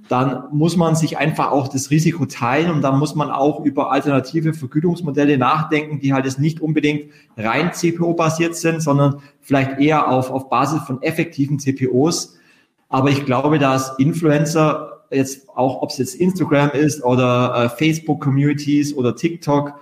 dann 0.09 0.45
muss 0.53 0.77
man 0.77 0.97
sich 0.97 1.17
einfach 1.17 1.51
auch 1.51 1.69
das 1.69 1.91
Risiko 1.91 2.27
teilen 2.27 2.71
und 2.71 2.83
dann 2.83 2.99
muss 2.99 3.15
man 3.15 3.31
auch 3.31 3.65
über 3.65 3.91
alternative 3.91 4.53
Vergütungsmodelle 4.53 5.39
nachdenken, 5.39 5.99
die 6.01 6.13
halt 6.13 6.27
jetzt 6.27 6.39
nicht 6.39 6.61
unbedingt 6.61 7.11
rein 7.37 7.73
CPO-basiert 7.73 8.55
sind, 8.55 8.83
sondern 8.83 9.21
vielleicht 9.41 9.79
eher 9.81 10.09
auf, 10.09 10.31
auf 10.31 10.51
Basis 10.51 10.83
von 10.83 11.01
effektiven 11.03 11.59
CPOs. 11.59 12.37
Aber 12.91 13.11
ich 13.11 13.25
glaube, 13.25 13.59
dass 13.59 13.99
Influencer 13.99 15.05
jetzt 15.11 15.49
auch, 15.51 15.81
ob 15.83 15.91
es 15.91 15.99
jetzt 15.99 16.17
Instagram 16.17 16.71
ist 16.71 17.03
oder 17.03 17.65
äh, 17.65 17.69
Facebook-Communities 17.71 18.95
oder 18.95 19.17
TikTok, 19.17 19.75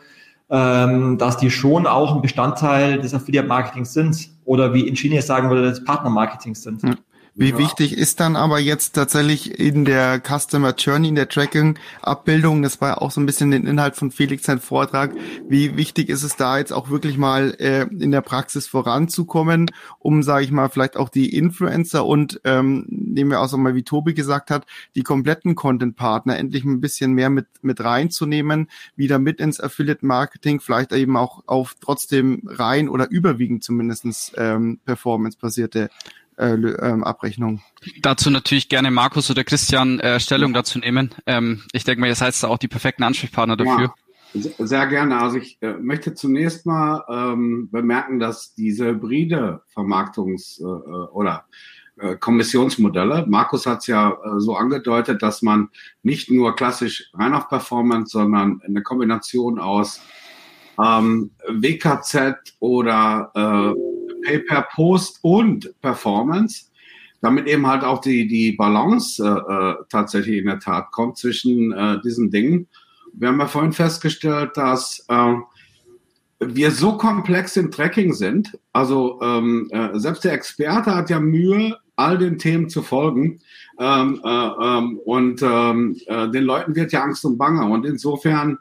ähm, 0.51 1.19
dass 1.19 1.37
die 1.37 1.51
schon 1.51 1.87
auch 1.87 2.15
ein 2.15 2.23
Bestandteil 2.23 3.01
des 3.01 3.13
Affiliate-Marketings 3.13 3.93
sind 3.93 4.31
oder 4.45 4.73
wie 4.73 4.87
Ingenieur 4.87 5.23
sagen 5.23 5.49
würde, 5.49 5.63
des 5.63 5.83
Partner-Marketings 5.85 6.63
sind. 6.63 6.83
Ja. 6.83 6.95
Wie 7.35 7.51
ja. 7.51 7.59
wichtig 7.59 7.97
ist 7.97 8.21
dann 8.21 8.37
aber 8.37 8.59
jetzt 8.59 8.93
tatsächlich 8.93 9.59
in 9.59 9.87
der 9.87 10.21
Customer 10.21 10.75
Journey, 10.77 11.09
in 11.09 11.15
der 11.15 11.31
Tracking-Abbildung, 11.31 12.63
das 12.63 12.83
war 12.83 12.89
ja 12.91 12.99
auch 12.99 13.11
so 13.11 13.23
ein 13.23 13.27
bisschen 13.27 13.51
den 13.51 13.67
Inhalt 13.67 13.97
von 13.97 14.11
Felix 14.11 14.45
sein 14.45 14.61
Vortrag, 14.61 15.15
wie 15.49 15.79
wichtig 15.79 16.11
ist 16.11 16.25
es 16.25 16.37
da 16.37 16.59
jetzt 16.59 16.75
auch 16.75 16.91
wirklich 16.91 17.17
mal 17.17 17.55
äh, 17.59 17.85
in 17.85 18.11
der 18.11 18.21
Praxis 18.21 18.67
voranzukommen, 18.67 19.71
um, 19.99 20.23
sage 20.23 20.45
ich 20.45 20.51
mal, 20.51 20.69
vielleicht 20.69 20.99
auch 20.99 21.09
die 21.09 21.35
Influencer 21.35 22.05
und, 22.05 22.39
ähm, 22.45 22.85
nehmen 22.89 23.31
wir 23.31 23.41
auch 23.41 23.49
so 23.49 23.57
mal, 23.57 23.75
wie 23.75 23.83
Tobi 23.83 24.13
gesagt 24.13 24.51
hat, 24.51 24.67
die 24.95 25.03
kompletten 25.03 25.55
Content-Partner 25.55 26.37
endlich 26.37 26.65
ein 26.65 26.83
bisschen 26.83 27.15
mehr 27.15 27.31
mit, 27.31 27.47
mit 27.63 27.83
reinzunehmen, 27.83 28.69
wieder 28.95 29.19
mit 29.19 29.41
ins 29.41 29.59
Affiliate-Marketing, 29.59 30.61
vielleicht 30.61 30.93
eben 30.93 31.17
auch 31.17 31.43
auf 31.47 31.77
trotzdem 31.81 32.43
rein 32.45 32.91
oder 32.91 33.11
überwiegend 33.11 33.65
zumindestens 33.65 34.33
ähm, 34.37 34.81
performance-basierte 34.85 35.89
äh, 36.37 36.55
ähm, 36.55 37.05
Abrechnung. 37.05 37.63
Dazu 38.01 38.31
natürlich 38.31 38.69
gerne 38.69 38.91
Markus 38.91 39.31
oder 39.31 39.45
Christian 39.45 40.01
äh, 40.01 40.21
Stellung 40.21 40.53
dazu 40.53 40.79
nehmen. 40.79 41.11
Ähm, 41.27 41.63
ich 41.73 41.85
denke 41.85 42.01
mal, 42.01 42.09
ihr 42.09 42.15
seid 42.15 42.41
da 42.43 42.49
auch 42.49 42.59
die 42.59 42.69
perfekten 42.69 43.03
Ansprechpartner 43.03 43.57
dafür. 43.57 43.95
Ja, 44.35 44.51
sehr 44.59 44.87
gerne. 44.87 45.21
Also 45.21 45.37
ich 45.37 45.59
äh, 45.61 45.75
möchte 45.75 46.15
zunächst 46.15 46.65
mal 46.65 47.05
ähm, 47.09 47.69
bemerken, 47.71 48.19
dass 48.19 48.55
diese 48.55 48.87
hybride 48.87 49.63
Vermarktungs- 49.75 50.61
äh, 50.61 50.65
äh 50.65 51.09
oder 51.13 51.45
äh, 51.99 52.17
Kommissionsmodelle. 52.17 53.27
Markus 53.29 53.67
hat 53.67 53.81
es 53.81 53.87
ja 53.87 54.11
äh, 54.11 54.41
so 54.41 54.57
angedeutet, 54.57 55.23
dass 55.23 55.43
man 55.43 55.69
nicht 56.03 56.31
nur 56.31 56.57
klassisch 56.57 57.11
rein 57.13 57.35
auf 57.35 57.49
Performance, 57.49 58.13
sondern 58.13 58.63
eine 58.67 58.83
Kombination 58.83 59.59
aus 59.59 60.01
ähm, 60.83 61.33
WKZ 61.49 62.57
oder 62.61 63.31
äh, 63.35 63.92
Pay 64.23 64.41
per 64.41 64.69
Post 64.75 65.19
und 65.23 65.75
Performance, 65.81 66.67
damit 67.21 67.47
eben 67.47 67.67
halt 67.67 67.85
auch 67.85 68.01
die, 68.01 68.27
die 68.27 68.53
Balance 68.53 69.23
äh, 69.23 69.53
äh, 69.53 69.75
tatsächlich 69.89 70.39
in 70.39 70.47
der 70.47 70.59
Tat 70.59 70.91
kommt 70.93 71.19
zwischen 71.19 71.73
äh, 71.73 72.01
diesen 72.03 72.31
Dingen. 72.31 72.69
Wir 73.15 73.29
haben 73.29 73.41
ja 73.41 73.47
vorhin 73.47 73.73
festgestellt, 73.73 74.57
dass 74.57 75.05
äh, 75.09 75.35
wir 76.41 76.71
so 76.71 76.97
komplex 76.97 77.57
im 77.57 77.71
Tracking 77.71 78.15
sind. 78.15 78.59
Also 78.73 79.21
ähm, 79.23 79.69
äh, 79.71 79.99
selbst 79.99 80.25
der 80.25 80.33
Experte 80.33 80.95
hat 80.95 81.11
ja 81.11 81.21
Mühe, 81.21 81.77
all 81.97 82.19
den 82.19 82.39
Themen 82.39 82.69
zu 82.69 82.83
folgen. 82.83 83.41
Ähm, 83.79 84.21
äh, 84.25 84.29
ähm, 84.29 84.99
und 85.05 85.43
ähm, 85.43 85.97
äh, 86.07 86.29
den 86.31 86.45
Leuten 86.45 86.75
wird 86.75 86.93
ja 86.93 87.03
Angst 87.03 87.25
und 87.25 87.39
Bange. 87.39 87.65
Und 87.67 87.87
insofern 87.87 88.59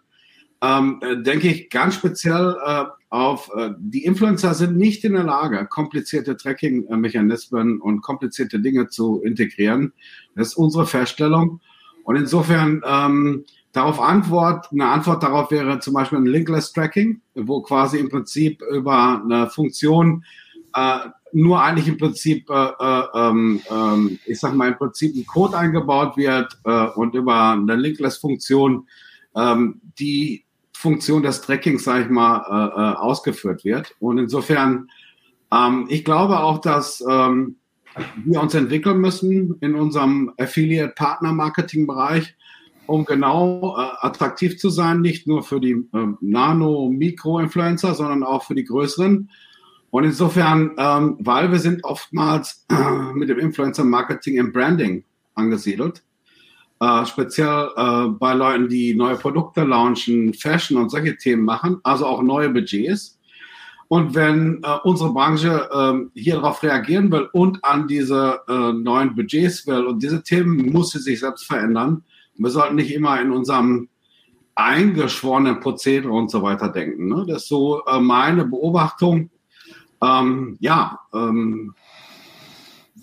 ähm, 0.61 0.99
äh, 1.01 1.21
denke 1.21 1.47
ich 1.47 1.69
ganz 1.69 1.95
speziell 1.95 2.55
äh, 2.65 2.85
auf, 3.11 3.51
äh, 3.55 3.71
die 3.77 4.05
Influencer 4.05 4.53
sind 4.53 4.77
nicht 4.77 5.03
in 5.03 5.13
der 5.13 5.25
Lage, 5.25 5.67
komplizierte 5.67 6.37
Tracking-Mechanismen 6.37 7.81
und 7.81 8.01
komplizierte 8.01 8.61
Dinge 8.61 8.87
zu 8.87 9.21
integrieren. 9.21 9.91
Das 10.35 10.49
ist 10.49 10.55
unsere 10.55 10.87
Feststellung. 10.87 11.59
Und 12.05 12.15
insofern 12.15 12.81
ähm, 12.87 13.43
darauf 13.73 13.99
Antwort, 13.99 14.71
eine 14.71 14.87
Antwort 14.87 15.23
darauf 15.23 15.51
wäre 15.51 15.79
zum 15.79 15.93
Beispiel 15.93 16.19
ein 16.19 16.25
Linkless 16.25 16.71
Tracking, 16.71 17.21
wo 17.35 17.61
quasi 17.61 17.99
im 17.99 18.09
Prinzip 18.09 18.61
über 18.71 19.21
eine 19.21 19.49
Funktion 19.49 20.23
äh, 20.73 20.99
nur 21.33 21.61
eigentlich 21.61 21.89
im 21.89 21.97
Prinzip, 21.97 22.49
äh, 22.49 22.53
äh, 22.53 23.29
äh, 23.29 24.17
ich 24.25 24.39
sag 24.39 24.55
mal, 24.55 24.69
im 24.69 24.77
Prinzip 24.77 25.15
ein 25.15 25.25
Code 25.25 25.57
eingebaut 25.57 26.15
wird 26.15 26.57
äh, 26.63 26.87
und 26.95 27.13
über 27.13 27.51
eine 27.51 27.75
Linkless-Funktion 27.75 28.87
ähm, 29.35 29.81
die 29.99 30.45
Funktion 30.81 31.21
des 31.21 31.41
Trackings, 31.41 31.83
sage 31.83 32.05
ich 32.05 32.09
mal, 32.09 32.43
äh, 32.49 32.81
äh, 32.81 32.95
ausgeführt 32.95 33.63
wird. 33.63 33.95
Und 33.99 34.17
insofern, 34.17 34.89
ähm, 35.53 35.85
ich 35.89 36.03
glaube 36.03 36.39
auch, 36.39 36.57
dass 36.57 37.03
ähm, 37.07 37.57
wir 38.25 38.41
uns 38.41 38.55
entwickeln 38.55 38.99
müssen 38.99 39.57
in 39.61 39.75
unserem 39.75 40.33
Affiliate-Partner-Marketing-Bereich, 40.39 42.35
um 42.87 43.05
genau 43.05 43.77
äh, 43.77 43.91
attraktiv 43.99 44.57
zu 44.57 44.71
sein, 44.71 45.01
nicht 45.01 45.27
nur 45.27 45.43
für 45.43 45.59
die 45.59 45.73
äh, 45.73 46.07
Nano-Mikro-Influencer, 46.19 47.93
sondern 47.93 48.23
auch 48.23 48.45
für 48.45 48.55
die 48.55 48.65
größeren. 48.65 49.29
Und 49.91 50.03
insofern, 50.03 50.71
ähm, 50.77 51.17
weil 51.19 51.51
wir 51.51 51.59
sind 51.59 51.83
oftmals 51.83 52.65
mit 53.13 53.29
dem 53.29 53.37
Influencer-Marketing 53.37 54.37
im 54.37 54.51
Branding 54.51 55.03
angesiedelt, 55.35 56.01
äh, 56.81 57.05
speziell 57.05 57.69
äh, 57.75 58.07
bei 58.07 58.33
Leuten, 58.33 58.67
die 58.67 58.95
neue 58.95 59.15
Produkte 59.15 59.63
launchen, 59.63 60.33
Fashion 60.33 60.77
und 60.77 60.89
solche 60.89 61.15
Themen 61.15 61.45
machen, 61.45 61.79
also 61.83 62.07
auch 62.07 62.23
neue 62.23 62.49
Budgets. 62.49 63.19
Und 63.87 64.15
wenn 64.15 64.63
äh, 64.63 64.77
unsere 64.83 65.13
Branche 65.13 65.69
äh, 65.71 66.19
hier 66.19 66.35
darauf 66.35 66.63
reagieren 66.63 67.11
will 67.11 67.29
und 67.33 67.63
an 67.63 67.87
diese 67.87 68.39
äh, 68.47 68.73
neuen 68.73 69.13
Budgets 69.13 69.67
will 69.67 69.85
und 69.85 70.01
diese 70.01 70.23
Themen 70.23 70.71
muss 70.71 70.91
sie 70.91 70.99
sich 70.99 71.19
selbst 71.19 71.45
verändern, 71.45 72.03
wir 72.35 72.49
sollten 72.49 72.75
nicht 72.75 72.91
immer 72.91 73.21
in 73.21 73.31
unserem 73.31 73.87
eingeschworenen 74.55 75.59
Prozedere 75.59 76.11
und 76.11 76.31
so 76.31 76.41
weiter 76.41 76.69
denken. 76.69 77.09
Ne? 77.09 77.25
Das 77.27 77.43
ist 77.43 77.49
so 77.49 77.83
äh, 77.85 77.99
meine 77.99 78.45
Beobachtung. 78.45 79.29
Ähm, 80.01 80.57
ja, 80.59 80.99
ähm, 81.13 81.75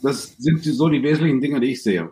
das 0.02 0.34
sind 0.36 0.64
so 0.64 0.88
die 0.88 1.02
wesentlichen 1.02 1.40
Dinge, 1.40 1.60
die 1.60 1.72
ich 1.72 1.82
sehe. 1.82 2.10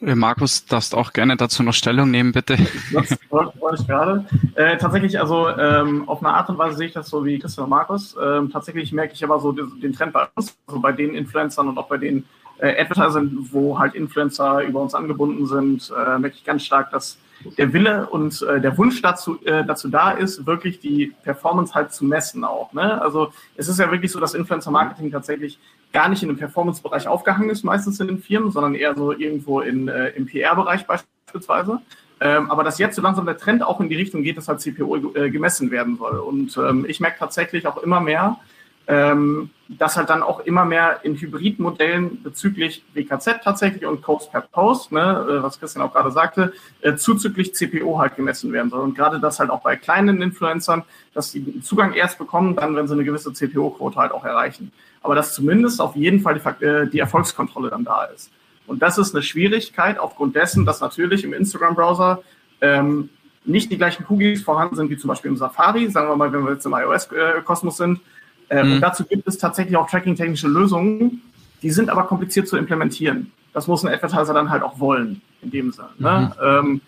Äh, 0.00 0.14
Markus, 0.14 0.66
darfst 0.66 0.94
auch 0.94 1.12
gerne 1.12 1.36
dazu 1.36 1.62
noch 1.62 1.72
Stellung 1.72 2.10
nehmen, 2.10 2.32
bitte. 2.32 2.56
Das 2.92 3.16
wollte 3.30 3.80
ich 3.80 3.86
gerade. 3.86 4.24
Äh, 4.54 4.76
tatsächlich, 4.78 5.18
also 5.18 5.48
ähm, 5.48 6.08
auf 6.08 6.20
eine 6.20 6.34
Art 6.34 6.48
und 6.48 6.58
Weise 6.58 6.76
sehe 6.76 6.88
ich 6.88 6.92
das 6.92 7.08
so 7.08 7.24
wie 7.24 7.38
Christian 7.38 7.64
und 7.64 7.70
Markus. 7.70 8.16
Ähm, 8.22 8.50
tatsächlich 8.50 8.92
merke 8.92 9.14
ich 9.14 9.24
aber 9.24 9.40
so 9.40 9.52
den, 9.52 9.92
Trend 9.92 10.12
bei 10.12 10.26
uns, 10.34 10.56
also 10.66 10.80
bei 10.80 10.92
den 10.92 11.14
Influencern 11.14 11.68
und 11.68 11.78
auch 11.78 11.88
bei 11.88 11.98
den 11.98 12.24
äh, 12.58 12.80
Advertisern, 12.80 13.48
wo 13.50 13.78
halt 13.78 13.94
Influencer 13.94 14.62
über 14.62 14.80
uns 14.80 14.94
angebunden 14.94 15.46
sind, 15.46 15.90
äh, 15.90 16.18
merke 16.18 16.36
ich 16.36 16.44
ganz 16.44 16.62
stark, 16.64 16.90
dass 16.90 17.18
der 17.58 17.72
Wille 17.72 18.08
und 18.08 18.42
äh, 18.42 18.60
der 18.60 18.76
Wunsch 18.78 19.02
dazu, 19.02 19.38
äh, 19.44 19.64
dazu 19.64 19.88
da 19.88 20.10
ist, 20.10 20.46
wirklich 20.46 20.80
die 20.80 21.12
Performance 21.22 21.74
halt 21.74 21.92
zu 21.92 22.04
messen 22.04 22.44
auch. 22.44 22.72
Ne? 22.72 23.00
Also 23.00 23.32
es 23.56 23.68
ist 23.68 23.78
ja 23.78 23.90
wirklich 23.90 24.12
so, 24.12 24.20
dass 24.20 24.34
Influencer-Marketing 24.34 25.10
tatsächlich 25.10 25.58
gar 25.92 26.08
nicht 26.08 26.22
in 26.22 26.28
dem 26.28 26.38
Performance-Bereich 26.38 27.08
aufgehangen 27.08 27.50
ist, 27.50 27.64
meistens 27.64 28.00
in 28.00 28.08
den 28.08 28.18
Firmen, 28.18 28.50
sondern 28.50 28.74
eher 28.74 28.94
so 28.94 29.12
irgendwo 29.12 29.60
in, 29.60 29.88
äh, 29.88 30.08
im 30.10 30.26
PR-Bereich 30.26 30.86
beispielsweise. 30.86 31.80
Ähm, 32.20 32.50
aber 32.50 32.64
dass 32.64 32.78
jetzt 32.78 32.96
so 32.96 33.02
langsam 33.02 33.26
der 33.26 33.36
Trend 33.36 33.62
auch 33.62 33.80
in 33.80 33.88
die 33.88 33.96
Richtung 33.96 34.22
geht, 34.22 34.38
dass 34.38 34.48
halt 34.48 34.60
CPO 34.60 35.14
äh, 35.14 35.30
gemessen 35.30 35.70
werden 35.70 35.98
soll. 35.98 36.18
Und 36.18 36.56
ähm, 36.56 36.86
ich 36.88 37.00
merke 37.00 37.18
tatsächlich 37.18 37.66
auch 37.66 37.76
immer 37.82 38.00
mehr, 38.00 38.38
ähm, 38.86 39.50
dass 39.68 39.96
halt 39.96 40.10
dann 40.10 40.22
auch 40.22 40.40
immer 40.40 40.64
mehr 40.64 41.00
in 41.02 41.16
Hybridmodellen 41.16 42.22
bezüglich 42.22 42.84
WKZ 42.94 43.42
tatsächlich 43.42 43.84
und 43.84 44.00
Coast 44.00 44.30
per 44.30 44.42
Post, 44.42 44.92
ne, 44.92 45.26
äh, 45.28 45.42
was 45.42 45.58
Christian 45.58 45.84
auch 45.84 45.92
gerade 45.92 46.12
sagte, 46.12 46.52
äh, 46.82 46.94
zuzüglich 46.94 47.54
CPO 47.54 47.98
halt 47.98 48.16
gemessen 48.16 48.52
werden 48.52 48.70
soll. 48.70 48.80
Und 48.80 48.94
gerade 48.94 49.18
das 49.18 49.40
halt 49.40 49.50
auch 49.50 49.62
bei 49.62 49.76
kleinen 49.76 50.22
Influencern, 50.22 50.84
dass 51.14 51.32
sie 51.32 51.60
Zugang 51.62 51.94
erst 51.94 52.18
bekommen, 52.18 52.54
dann, 52.54 52.76
wenn 52.76 52.86
sie 52.86 52.94
eine 52.94 53.04
gewisse 53.04 53.32
CPO-Quote 53.32 53.96
halt 53.96 54.12
auch 54.12 54.24
erreichen. 54.24 54.70
Aber 55.02 55.14
dass 55.14 55.34
zumindest 55.34 55.80
auf 55.80 55.96
jeden 55.96 56.20
Fall 56.20 56.40
die, 56.40 56.64
äh, 56.64 56.88
die 56.88 57.00
Erfolgskontrolle 57.00 57.70
dann 57.70 57.84
da 57.84 58.04
ist. 58.04 58.30
Und 58.68 58.82
das 58.82 58.98
ist 58.98 59.14
eine 59.14 59.22
Schwierigkeit 59.22 59.98
aufgrund 59.98 60.36
dessen, 60.36 60.64
dass 60.64 60.80
natürlich 60.80 61.24
im 61.24 61.32
Instagram-Browser 61.32 62.22
ähm, 62.60 63.10
nicht 63.44 63.70
die 63.70 63.78
gleichen 63.78 64.04
Cookies 64.08 64.42
vorhanden 64.42 64.76
sind 64.76 64.90
wie 64.90 64.96
zum 64.96 65.08
Beispiel 65.08 65.30
im 65.30 65.36
Safari, 65.36 65.88
sagen 65.88 66.08
wir 66.08 66.16
mal, 66.16 66.32
wenn 66.32 66.44
wir 66.44 66.52
jetzt 66.52 66.66
im 66.66 66.74
iOS-Kosmos 66.74 67.74
äh, 67.74 67.76
sind, 67.76 68.00
äh, 68.48 68.62
mhm. 68.62 68.72
Und 68.74 68.80
dazu 68.80 69.04
gibt 69.04 69.26
es 69.26 69.38
tatsächlich 69.38 69.76
auch 69.76 69.88
tracking-technische 69.88 70.48
Lösungen, 70.48 71.22
die 71.62 71.70
sind 71.70 71.90
aber 71.90 72.04
kompliziert 72.04 72.48
zu 72.48 72.56
implementieren. 72.56 73.32
Das 73.52 73.66
muss 73.66 73.84
ein 73.84 73.92
Advertiser 73.92 74.34
dann 74.34 74.50
halt 74.50 74.62
auch 74.62 74.78
wollen, 74.78 75.22
in 75.42 75.50
dem 75.50 75.72
Sinne. 75.72 75.88
Ne? 75.98 76.32
Mhm. 76.38 76.46
Ähm, 76.46 76.80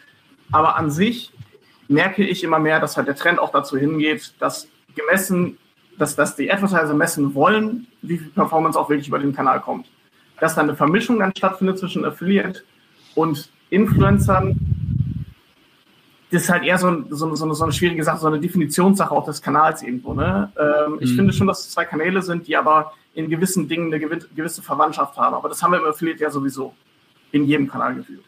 aber 0.53 0.77
an 0.77 0.91
sich 0.91 1.33
merke 1.89 2.25
ich 2.25 2.45
immer 2.45 2.59
mehr, 2.59 2.81
dass 2.81 2.97
halt 2.97 3.09
der 3.09 3.17
Trend 3.17 3.39
auch 3.39 3.51
dazu 3.51 3.77
hingeht, 3.77 4.35
dass 4.39 4.69
gemessen, 4.95 5.57
dass, 5.99 6.15
dass 6.17 6.37
die 6.37 6.51
Advertiser 6.53 6.95
messen 6.95 7.35
wollen, 7.35 7.87
wie 8.03 8.19
viel 8.19 8.31
Performance 8.31 8.79
auch 8.79 8.89
wirklich 8.89 9.09
über 9.09 9.19
den 9.19 9.35
Kanal 9.35 9.61
kommt. 9.61 9.87
Dass 10.41 10.55
dann 10.55 10.69
eine 10.69 10.77
Vermischung 10.77 11.19
dann 11.19 11.33
stattfindet 11.37 11.79
zwischen 11.79 12.05
Affiliate 12.05 12.63
und 13.15 13.49
Influencern, 13.71 14.57
das 16.31 16.43
ist 16.43 16.51
halt 16.51 16.65
eher 16.65 16.79
so, 16.79 17.05
so, 17.11 17.35
so, 17.35 17.45
eine, 17.45 17.55
so 17.55 17.65
eine 17.65 17.73
schwierige 17.73 18.05
Sache, 18.05 18.19
so 18.19 18.27
eine 18.27 18.39
Definitionssache 18.39 19.11
auch 19.11 19.25
des 19.25 19.41
Kanals 19.41 19.83
irgendwo. 19.83 20.13
Ne? 20.13 20.53
Ähm, 20.59 20.99
ich 21.01 21.13
mhm. 21.13 21.17
finde 21.17 21.33
schon, 21.33 21.47
dass 21.47 21.61
es 21.61 21.71
zwei 21.71 21.85
Kanäle 21.85 22.21
sind, 22.23 22.47
die 22.47 22.57
aber 22.57 22.93
in 23.15 23.31
gewissen 23.31 23.67
Dingen 23.67 23.93
eine 23.93 23.99
gewisse 23.99 24.63
Verwandtschaft 24.63 25.17
haben. 25.17 25.35
Aber 25.35 25.49
das 25.49 25.63
haben 25.63 25.73
wir 25.73 25.79
im 25.79 25.87
Affiliate 25.87 26.23
ja 26.23 26.31
sowieso 26.31 26.75
in 27.33 27.45
jedem 27.45 27.69
Kanal 27.69 27.95
gefühlt. 27.95 28.23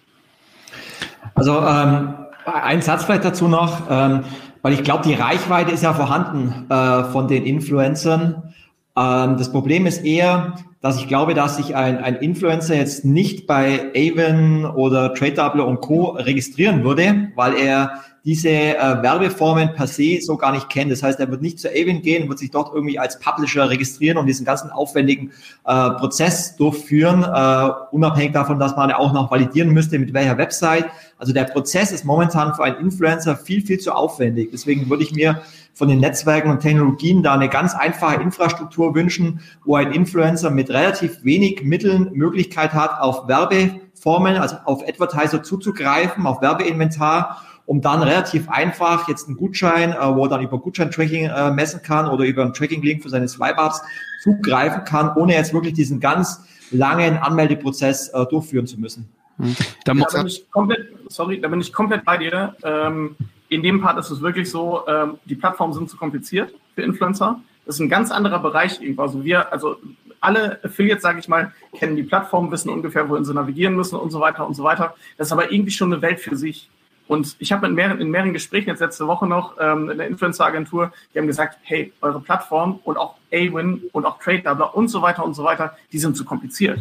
Also 1.35 1.59
ähm, 1.61 2.15
ein 2.45 2.83
Satz 2.83 3.05
vielleicht 3.05 3.25
dazu 3.25 3.49
noch, 3.49 3.83
ähm, 3.91 4.25
weil 4.63 4.73
ich 4.73 4.83
glaube, 4.83 5.05
die 5.05 5.15
Reichweite 5.15 5.71
ist 5.71 5.83
ja 5.83 5.93
vorhanden 5.93 6.67
äh, 6.71 7.05
von 7.05 7.29
den 7.29 7.45
Influencern. 7.45 8.55
Ähm, 9.01 9.37
das 9.39 9.51
Problem 9.51 9.87
ist 9.87 10.05
eher, 10.05 10.55
dass 10.81 10.99
ich 10.99 11.09
glaube, 11.09 11.35
dass 11.35 11.57
sich 11.57 11.75
ein, 11.75 11.99
ein 11.99 12.17
Influencer 12.17 12.75
jetzt 12.75 13.05
nicht 13.05 13.47
bei 13.47 13.93
Avon 13.95 14.65
oder 14.65 15.15
TradeDouble 15.15 15.65
und 15.65 15.81
Co. 15.81 16.11
registrieren 16.11 16.85
würde, 16.85 17.33
weil 17.35 17.55
er 17.55 18.03
diese 18.25 18.49
äh, 18.49 19.03
Werbeformen 19.03 19.73
per 19.75 19.87
se 19.87 20.21
so 20.21 20.37
gar 20.37 20.53
nicht 20.53 20.69
kennt. 20.69 20.93
Das 20.93 21.03
heißt, 21.03 21.19
er 21.21 21.31
wird 21.31 21.43
nicht 21.43 21.59
zu 21.59 21.69
Avon 21.69 22.03
gehen, 22.03 22.29
wird 22.29 22.39
sich 22.39 22.51
dort 22.51 22.75
irgendwie 22.75 22.99
als 22.99 23.19
Publisher 23.19 23.71
registrieren 23.71 24.19
und 24.19 24.27
diesen 24.27 24.45
ganzen 24.45 24.71
aufwendigen 24.71 25.33
äh, 25.65 25.91
Prozess 25.91 26.57
durchführen, 26.57 27.23
äh, 27.23 27.71
unabhängig 27.93 28.33
davon, 28.33 28.59
dass 28.59 28.77
man 28.77 28.93
auch 28.93 29.13
noch 29.13 29.31
validieren 29.31 29.71
müsste, 29.71 29.99
mit 29.99 30.13
welcher 30.13 30.37
Website. 30.37 30.87
Also 31.19 31.33
der 31.33 31.45
Prozess 31.45 31.93
ist 31.93 32.05
momentan 32.05 32.55
für 32.55 32.65
einen 32.65 32.77
Influencer 32.77 33.37
viel, 33.37 33.63
viel 33.65 33.79
zu 33.79 33.93
aufwendig. 33.93 34.51
Deswegen 34.53 34.91
würde 34.91 35.03
ich 35.03 35.13
mir 35.13 35.43
von 35.73 35.89
den 35.89 36.01
Netzwerken 36.01 36.51
und 36.51 36.61
Technologien 36.61 37.23
da 37.23 37.33
eine 37.33 37.49
ganz 37.49 37.75
einfache 37.75 38.21
Infrastruktur 38.21 38.95
wünschen, 38.95 39.41
wo 39.65 39.77
ein 39.77 39.93
Influencer 39.93 40.51
mit 40.51 40.69
relativ 40.69 41.25
wenig 41.25 41.63
Mitteln 41.63 42.11
Möglichkeit 42.13 42.75
hat, 42.75 43.01
auf 43.01 43.29
Werbeformen, 43.29 44.37
also 44.37 44.57
auf 44.65 44.87
Advertiser 44.87 45.43
zuzugreifen, 45.43 46.27
auf 46.27 46.43
Werbeinventar 46.43 47.43
um 47.71 47.81
dann 47.81 48.03
relativ 48.03 48.49
einfach 48.49 49.07
jetzt 49.07 49.29
einen 49.29 49.37
Gutschein, 49.37 49.93
äh, 49.93 50.17
wo 50.17 50.25
er 50.25 50.29
dann 50.29 50.43
über 50.43 50.59
Gutschein-Tracking 50.59 51.27
äh, 51.27 51.53
messen 51.53 51.81
kann 51.81 52.09
oder 52.09 52.25
über 52.25 52.43
einen 52.43 52.53
Tracking-Link 52.53 53.01
für 53.01 53.09
seine 53.09 53.29
Swipe-Ups 53.29 53.81
zugreifen 54.25 54.83
kann, 54.83 55.15
ohne 55.15 55.35
jetzt 55.35 55.55
wirklich 55.55 55.75
diesen 55.75 56.01
ganz 56.01 56.43
langen 56.73 57.17
Anmeldeprozess 57.19 58.09
äh, 58.09 58.27
durchführen 58.27 58.67
zu 58.67 58.81
müssen. 58.81 59.09
Mhm. 59.39 59.55
Da, 59.85 59.93
ja, 59.93 60.05
da 60.11 60.19
bin 60.19 60.27
ich 60.27 60.51
komplett, 60.51 60.89
sorry, 61.11 61.41
da 61.41 61.47
bin 61.47 61.61
ich 61.61 61.73
komplett 61.73 62.05
bei 62.05 62.19
dir. 62.19 62.57
Ähm, 62.65 63.15
in 63.51 63.63
dem 63.63 63.81
Part 63.81 64.01
ist 64.01 64.11
es 64.11 64.21
wirklich 64.21 64.51
so, 64.51 64.85
ähm, 64.89 65.19
die 65.27 65.37
Plattformen 65.37 65.73
sind 65.73 65.89
zu 65.89 65.97
kompliziert 65.97 66.53
für 66.75 66.83
Influencer. 66.83 67.41
Das 67.67 67.77
ist 67.77 67.81
ein 67.81 67.89
ganz 67.89 68.11
anderer 68.11 68.41
Bereich 68.41 68.83
irgendwo. 68.83 69.03
Also 69.03 69.23
wir, 69.23 69.53
also 69.53 69.77
alle 70.21 70.59
Affiliates, 70.65 71.05
sage 71.05 71.21
ich 71.21 71.29
mal, 71.29 71.53
kennen 71.79 71.95
die 71.95 72.03
Plattform, 72.03 72.51
wissen 72.51 72.69
ungefähr, 72.69 73.09
wohin 73.09 73.25
sie 73.25 73.33
navigieren 73.33 73.77
müssen 73.77 73.95
und 73.95 74.11
so 74.11 74.19
weiter 74.19 74.45
und 74.45 74.55
so 74.55 74.65
weiter. 74.65 74.97
Das 75.17 75.29
ist 75.29 75.33
aber 75.33 75.53
irgendwie 75.53 75.71
schon 75.71 75.93
eine 75.93 76.03
Welt 76.03 76.19
für 76.19 76.35
sich. 76.35 76.69
Und 77.11 77.35
ich 77.41 77.51
habe 77.51 77.67
in 77.67 77.75
mehreren, 77.75 78.01
in 78.01 78.09
mehreren 78.13 78.33
Gesprächen 78.33 78.69
jetzt 78.69 78.79
letzte 78.79 79.05
Woche 79.09 79.27
noch 79.27 79.57
ähm, 79.59 79.91
in 79.91 79.99
der 79.99 80.07
Influencer-Agentur, 80.07 80.93
die 81.13 81.19
haben 81.19 81.27
gesagt, 81.27 81.59
hey, 81.63 81.93
eure 82.03 82.21
Plattform 82.21 82.79
und 82.85 82.97
auch 82.97 83.17
Awin 83.33 83.83
und 83.91 84.07
auch 84.07 84.21
Trade 84.21 84.43
Doubler 84.43 84.77
und 84.77 84.87
so 84.87 85.03
weiter 85.03 85.25
und 85.25 85.35
so 85.35 85.43
weiter, 85.43 85.77
die 85.91 85.99
sind 85.99 86.17
zu 86.17 86.25
kompliziert. 86.25 86.79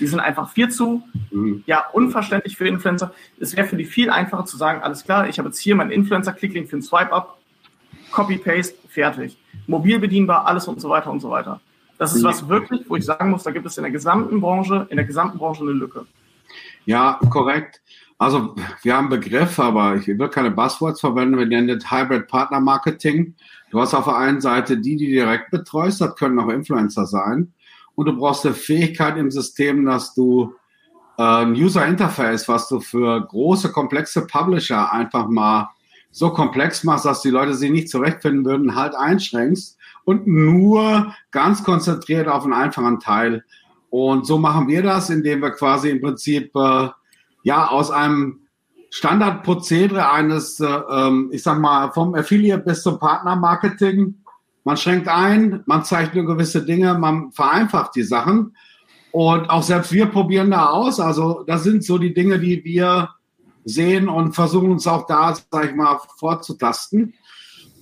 Die 0.00 0.08
sind 0.08 0.18
einfach 0.18 0.50
viel 0.50 0.70
zu, 0.70 1.04
mhm. 1.30 1.62
ja, 1.66 1.84
unverständlich 1.92 2.56
für 2.56 2.66
Influencer. 2.66 3.12
Es 3.38 3.56
wäre 3.56 3.68
für 3.68 3.76
die 3.76 3.84
viel 3.84 4.10
einfacher 4.10 4.44
zu 4.44 4.56
sagen, 4.56 4.82
alles 4.82 5.04
klar, 5.04 5.28
ich 5.28 5.38
habe 5.38 5.50
jetzt 5.50 5.60
hier 5.60 5.76
meinen 5.76 5.92
Influencer-Klicklink 5.92 6.68
für 6.68 6.74
einen 6.74 6.82
Swipe-Up, 6.82 7.38
Copy-Paste, 8.10 8.74
fertig. 8.88 9.38
Mobil 9.68 10.00
bedienbar, 10.00 10.46
alles 10.46 10.66
und 10.66 10.80
so 10.80 10.88
weiter 10.88 11.12
und 11.12 11.20
so 11.20 11.30
weiter. 11.30 11.60
Das 11.96 12.12
ist 12.16 12.24
was 12.24 12.48
wirklich, 12.48 12.90
wo 12.90 12.96
ich 12.96 13.04
sagen 13.04 13.30
muss, 13.30 13.44
da 13.44 13.52
gibt 13.52 13.66
es 13.66 13.76
in 13.76 13.84
der 13.84 13.92
gesamten 13.92 14.40
Branche, 14.40 14.88
in 14.90 14.96
der 14.96 15.06
gesamten 15.06 15.38
Branche 15.38 15.62
eine 15.62 15.70
Lücke. 15.70 16.06
Ja, 16.86 17.20
korrekt. 17.30 17.80
Also 18.20 18.54
wir 18.82 18.94
haben 18.94 19.08
Begriffe, 19.08 19.64
aber 19.64 19.96
ich 19.96 20.06
will 20.06 20.28
keine 20.28 20.50
Buzzwords 20.50 21.00
verwenden. 21.00 21.38
Wir 21.38 21.46
nennen 21.46 21.68
das 21.68 21.90
Hybrid 21.90 22.28
Partner 22.28 22.60
Marketing. 22.60 23.34
Du 23.70 23.80
hast 23.80 23.94
auf 23.94 24.04
der 24.04 24.16
einen 24.18 24.42
Seite 24.42 24.76
die, 24.76 24.96
die 24.96 25.06
direkt 25.06 25.50
betreust, 25.50 26.02
das 26.02 26.14
können 26.16 26.38
auch 26.38 26.50
Influencer 26.50 27.06
sein. 27.06 27.54
Und 27.94 28.04
du 28.04 28.12
brauchst 28.14 28.44
eine 28.44 28.54
Fähigkeit 28.54 29.16
im 29.16 29.30
System, 29.30 29.86
dass 29.86 30.12
du 30.12 30.52
ein 31.16 31.52
User 31.52 31.86
Interface, 31.86 32.46
was 32.46 32.68
du 32.68 32.80
für 32.80 33.26
große, 33.26 33.72
komplexe 33.72 34.26
Publisher 34.26 34.92
einfach 34.92 35.26
mal 35.26 35.70
so 36.10 36.28
komplex 36.28 36.84
machst, 36.84 37.06
dass 37.06 37.22
die 37.22 37.30
Leute 37.30 37.54
sich 37.54 37.70
nicht 37.70 37.88
zurechtfinden 37.88 38.44
würden, 38.44 38.76
halt 38.76 38.94
einschränkst 38.94 39.78
und 40.04 40.26
nur 40.26 41.14
ganz 41.30 41.64
konzentriert 41.64 42.28
auf 42.28 42.44
einen 42.44 42.52
einfachen 42.52 43.00
Teil. 43.00 43.46
Und 43.88 44.26
so 44.26 44.36
machen 44.36 44.68
wir 44.68 44.82
das, 44.82 45.08
indem 45.08 45.40
wir 45.40 45.52
quasi 45.52 45.88
im 45.88 46.02
Prinzip 46.02 46.54
äh, 46.54 46.88
ja, 47.42 47.68
aus 47.68 47.90
einem 47.90 48.40
Standardprozedere 48.90 50.10
eines, 50.10 50.60
äh, 50.60 50.66
ähm, 50.66 51.30
ich 51.32 51.42
sag 51.42 51.60
mal, 51.60 51.92
vom 51.92 52.14
Affiliate 52.14 52.62
bis 52.62 52.82
zum 52.82 52.98
Partnermarketing. 52.98 54.16
Man 54.64 54.76
schränkt 54.76 55.08
ein, 55.08 55.62
man 55.66 55.84
zeigt 55.84 56.14
nur 56.14 56.26
gewisse 56.26 56.64
Dinge, 56.64 56.94
man 56.94 57.32
vereinfacht 57.32 57.94
die 57.94 58.02
Sachen. 58.02 58.56
Und 59.12 59.48
auch 59.48 59.62
selbst 59.62 59.92
wir 59.92 60.06
probieren 60.06 60.50
da 60.50 60.66
aus. 60.66 61.00
Also 61.00 61.44
das 61.46 61.62
sind 61.62 61.84
so 61.84 61.98
die 61.98 62.14
Dinge, 62.14 62.38
die 62.38 62.64
wir 62.64 63.10
sehen 63.64 64.08
und 64.08 64.34
versuchen 64.34 64.70
uns 64.70 64.86
auch 64.86 65.06
da, 65.06 65.34
sag 65.50 65.70
ich 65.70 65.74
mal, 65.74 66.00
vorzutasten. 66.18 67.14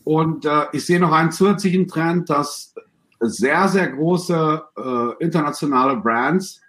Und 0.05 0.45
äh, 0.45 0.67
ich 0.73 0.87
sehe 0.87 1.01
noch 1.01 1.13
einen 1.13 1.33
zusätzlichen 1.33 1.89
Trend, 1.89 2.31
dass 2.31 2.75
sehr, 3.21 3.69
sehr 3.69 3.89
große 3.89 4.63
äh, 4.77 5.25
internationale 5.25 5.97
Brands 5.97 6.61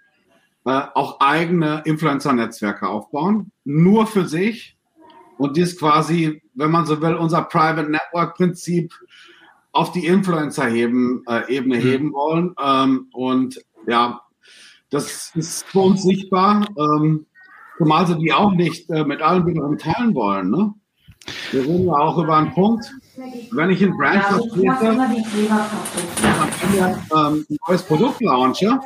äh, 0.64 0.82
auch 0.94 1.20
eigene 1.20 1.82
Influencer-Netzwerke 1.84 2.88
aufbauen, 2.88 3.52
nur 3.64 4.06
für 4.06 4.26
sich. 4.26 4.76
Und 5.38 5.56
dies 5.56 5.78
quasi, 5.78 6.42
wenn 6.54 6.70
man 6.70 6.84
so 6.84 7.00
will, 7.00 7.14
unser 7.14 7.42
Private 7.42 7.90
Network-Prinzip 7.90 8.92
auf 9.72 9.92
die 9.92 10.06
Influencer-Ebene 10.06 11.22
äh, 11.26 11.54
Ebene 11.54 11.76
mhm. 11.76 11.80
heben 11.80 12.12
wollen. 12.12 12.54
Ähm, 12.62 13.08
und 13.12 13.60
ja, 13.86 14.20
das 14.90 15.32
ist 15.34 15.64
für 15.66 15.80
uns 15.80 16.02
sichtbar, 16.02 16.66
ähm, 16.76 17.26
zumal 17.78 18.06
sie 18.06 18.18
die 18.18 18.32
auch 18.32 18.52
nicht 18.52 18.90
äh, 18.90 19.04
mit 19.04 19.22
allen 19.22 19.46
wiederum 19.46 19.78
teilen 19.78 20.14
wollen. 20.14 20.50
Ne? 20.50 20.74
Wir 21.52 21.62
reden 21.62 21.86
ja 21.86 21.94
auch 21.94 22.18
über 22.18 22.36
einen 22.36 22.52
Punkt, 22.52 22.92
wenn 23.52 23.70
ich 23.70 23.82
ein 23.82 23.96
Brand 23.96 24.24
vertrete, 24.24 24.98
ähm, 27.14 27.46
ein 27.48 27.56
neues 27.68 27.82
Produkt 27.82 28.20
launche, 28.20 28.80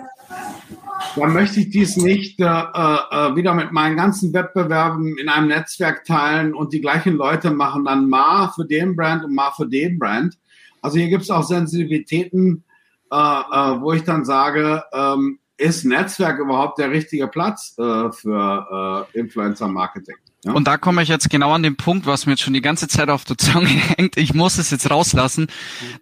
dann 1.16 1.32
möchte 1.32 1.60
ich 1.60 1.70
dies 1.70 1.96
nicht 1.96 2.40
äh, 2.40 2.44
äh, 2.44 3.36
wieder 3.36 3.54
mit 3.54 3.72
meinen 3.72 3.96
ganzen 3.96 4.32
Wettbewerben 4.32 5.16
in 5.18 5.28
einem 5.28 5.48
Netzwerk 5.48 6.04
teilen 6.04 6.54
und 6.54 6.72
die 6.72 6.80
gleichen 6.80 7.14
Leute 7.14 7.50
machen 7.50 7.84
dann 7.84 8.08
mal 8.08 8.50
für 8.54 8.64
den 8.64 8.96
Brand 8.96 9.24
und 9.24 9.34
mal 9.34 9.52
für 9.56 9.66
den 9.66 9.98
Brand. 9.98 10.36
Also 10.82 10.98
hier 10.98 11.08
gibt 11.08 11.22
es 11.22 11.30
auch 11.30 11.44
Sensitivitäten, 11.44 12.64
äh, 13.10 13.16
äh, 13.16 13.80
wo 13.80 13.92
ich 13.92 14.04
dann 14.04 14.24
sage, 14.24 14.82
ähm, 14.92 15.38
ist 15.56 15.84
Netzwerk 15.84 16.38
überhaupt 16.38 16.78
der 16.78 16.90
richtige 16.90 17.28
Platz 17.28 17.74
äh, 17.78 18.10
für 18.12 19.06
äh, 19.14 19.18
Influencer-Marketing? 19.18 20.16
Ja. 20.44 20.52
Und 20.52 20.66
da 20.66 20.76
komme 20.76 21.02
ich 21.02 21.08
jetzt 21.08 21.30
genau 21.30 21.52
an 21.52 21.62
den 21.62 21.76
Punkt, 21.76 22.06
was 22.06 22.26
mir 22.26 22.32
jetzt 22.32 22.42
schon 22.42 22.52
die 22.52 22.60
ganze 22.60 22.86
Zeit 22.88 23.08
auf 23.08 23.24
der 23.24 23.38
Zunge 23.38 23.68
hängt. 23.96 24.16
Ich 24.16 24.34
muss 24.34 24.58
es 24.58 24.70
jetzt 24.70 24.90
rauslassen, 24.90 25.46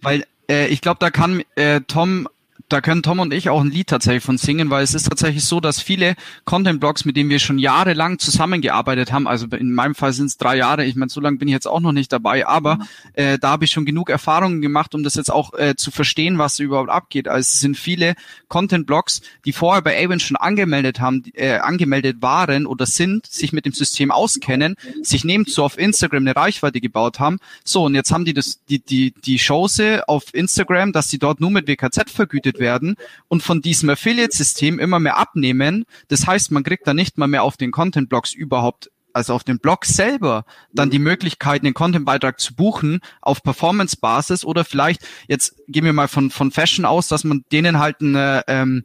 weil 0.01 0.25
äh, 0.51 0.67
ich 0.69 0.81
glaube, 0.81 0.99
da 1.01 1.11
kann 1.11 1.43
äh, 1.55 1.81
Tom 1.83 2.29
da 2.73 2.81
können 2.81 3.03
Tom 3.03 3.21
und 3.21 3.35
ich 3.35 3.51
auch 3.51 3.61
ein 3.61 3.71
Lied 3.71 3.89
tatsächlich 3.89 4.25
von 4.25 4.39
singen, 4.39 4.71
weil 4.71 4.83
es 4.83 4.95
ist 4.95 5.09
tatsächlich 5.09 5.45
so, 5.45 5.61
dass 5.61 5.81
viele 5.81 6.15
Content-Blogs, 6.47 7.05
mit 7.05 7.17
denen 7.17 7.29
wir 7.29 7.39
schon 7.39 7.59
jahrelang 7.59 8.19
zusammengearbeitet 8.19 9.13
haben, 9.13 9.29
also 9.29 9.47
in 9.47 9.75
meinem 9.75 9.95
Fall 9.95 10.15
sind 10.15 10.27
es 10.27 10.39
drei 10.39 10.57
Jahre, 10.57 10.85
ich 10.85 10.97
meine, 10.97 11.11
so 11.11 11.21
lange 11.21 11.37
bin 11.37 11.49
ich 11.49 11.53
jetzt 11.53 11.69
auch 11.69 11.81
noch 11.81 11.93
nicht 11.93 12.13
dabei, 12.13 12.47
aber 12.47 12.77
mhm. 12.77 12.83
äh, 13.13 13.39
da 13.39 13.51
habe 13.51 13.67
ich 13.67 13.71
schon 13.71 13.85
genug 13.85 14.09
Erfahrungen 14.09 14.63
gemacht, 14.63 14.95
um 14.95 15.03
das 15.03 15.17
jetzt 15.17 15.31
auch 15.31 15.53
äh, 15.53 15.75
zu 15.77 15.91
verstehen, 15.91 16.39
was 16.39 16.59
überhaupt 16.61 16.89
abgeht. 16.89 17.29
Also 17.29 17.41
es 17.41 17.61
sind 17.61 17.77
viele 17.77 18.15
Content-Blogs, 18.49 19.21
die 19.45 19.53
vorher 19.53 19.83
bei 19.83 20.03
Avon 20.03 20.19
schon 20.19 20.39
angemeldet 20.39 20.99
haben, 20.99 21.25
äh, 21.35 21.59
angemeldet 21.59 22.23
waren 22.23 22.67
oder 22.67 22.87
sind, 22.87 23.27
sich 23.27 23.53
mit 23.53 23.67
dem 23.67 23.75
System 23.75 24.11
auskennen, 24.11 24.77
sich 25.03 25.25
nebenzu 25.25 25.63
auf 25.63 25.77
Instagram 25.77 26.23
eine 26.23 26.37
Reichweite 26.37 26.81
gebaut 26.81 27.21
haben. 27.21 27.39
So, 27.65 27.85
und 27.85 27.95
jetzt 27.95 28.13
haben 28.13 28.25
die 28.25 28.33
das, 28.33 28.61
die, 28.71 28.79
die, 28.79 29.13
die 29.13 29.37
Chance 29.37 30.09
auf 30.09 30.33
Instagram, 30.33 30.93
dass 30.93 31.11
sie 31.11 31.19
dort 31.19 31.39
nur 31.39 31.51
mit 31.51 31.69
WKZ 31.69 32.11
vergütet 32.11 32.59
werden 32.63 32.97
und 33.29 33.43
von 33.43 33.61
diesem 33.61 33.91
Affiliate-System 33.91 34.79
immer 34.79 34.99
mehr 34.99 35.19
abnehmen. 35.19 35.85
Das 36.09 36.27
heißt, 36.27 36.51
man 36.51 36.63
kriegt 36.63 36.87
da 36.87 36.95
nicht 36.95 37.19
mal 37.19 37.27
mehr 37.27 37.43
auf 37.43 37.59
den 37.59 37.71
Content-Blogs 37.71 38.33
überhaupt 38.33 38.91
also 39.15 39.35
auf 39.35 39.45
dem 39.45 39.59
Blog 39.59 39.85
selber 39.85 40.45
dann 40.73 40.89
die 40.89 40.99
Möglichkeit, 40.99 41.63
einen 41.63 41.75
Content-Beitrag 41.75 42.41
zu 42.41 42.55
buchen 42.55 43.01
auf 43.21 43.43
Performance-Basis 43.43 44.43
oder 44.45 44.65
vielleicht, 44.65 45.07
jetzt 45.29 45.57
gehen 45.69 45.85
wir 45.85 45.93
mal 45.93 46.09
von, 46.09 46.31
von 46.31 46.51
Fashion 46.51 46.87
aus, 46.87 47.09
dass 47.09 47.25
man 47.25 47.45
denen 47.53 47.79
halt 47.79 48.01
eine, 48.01 48.43
ähm, 48.47 48.85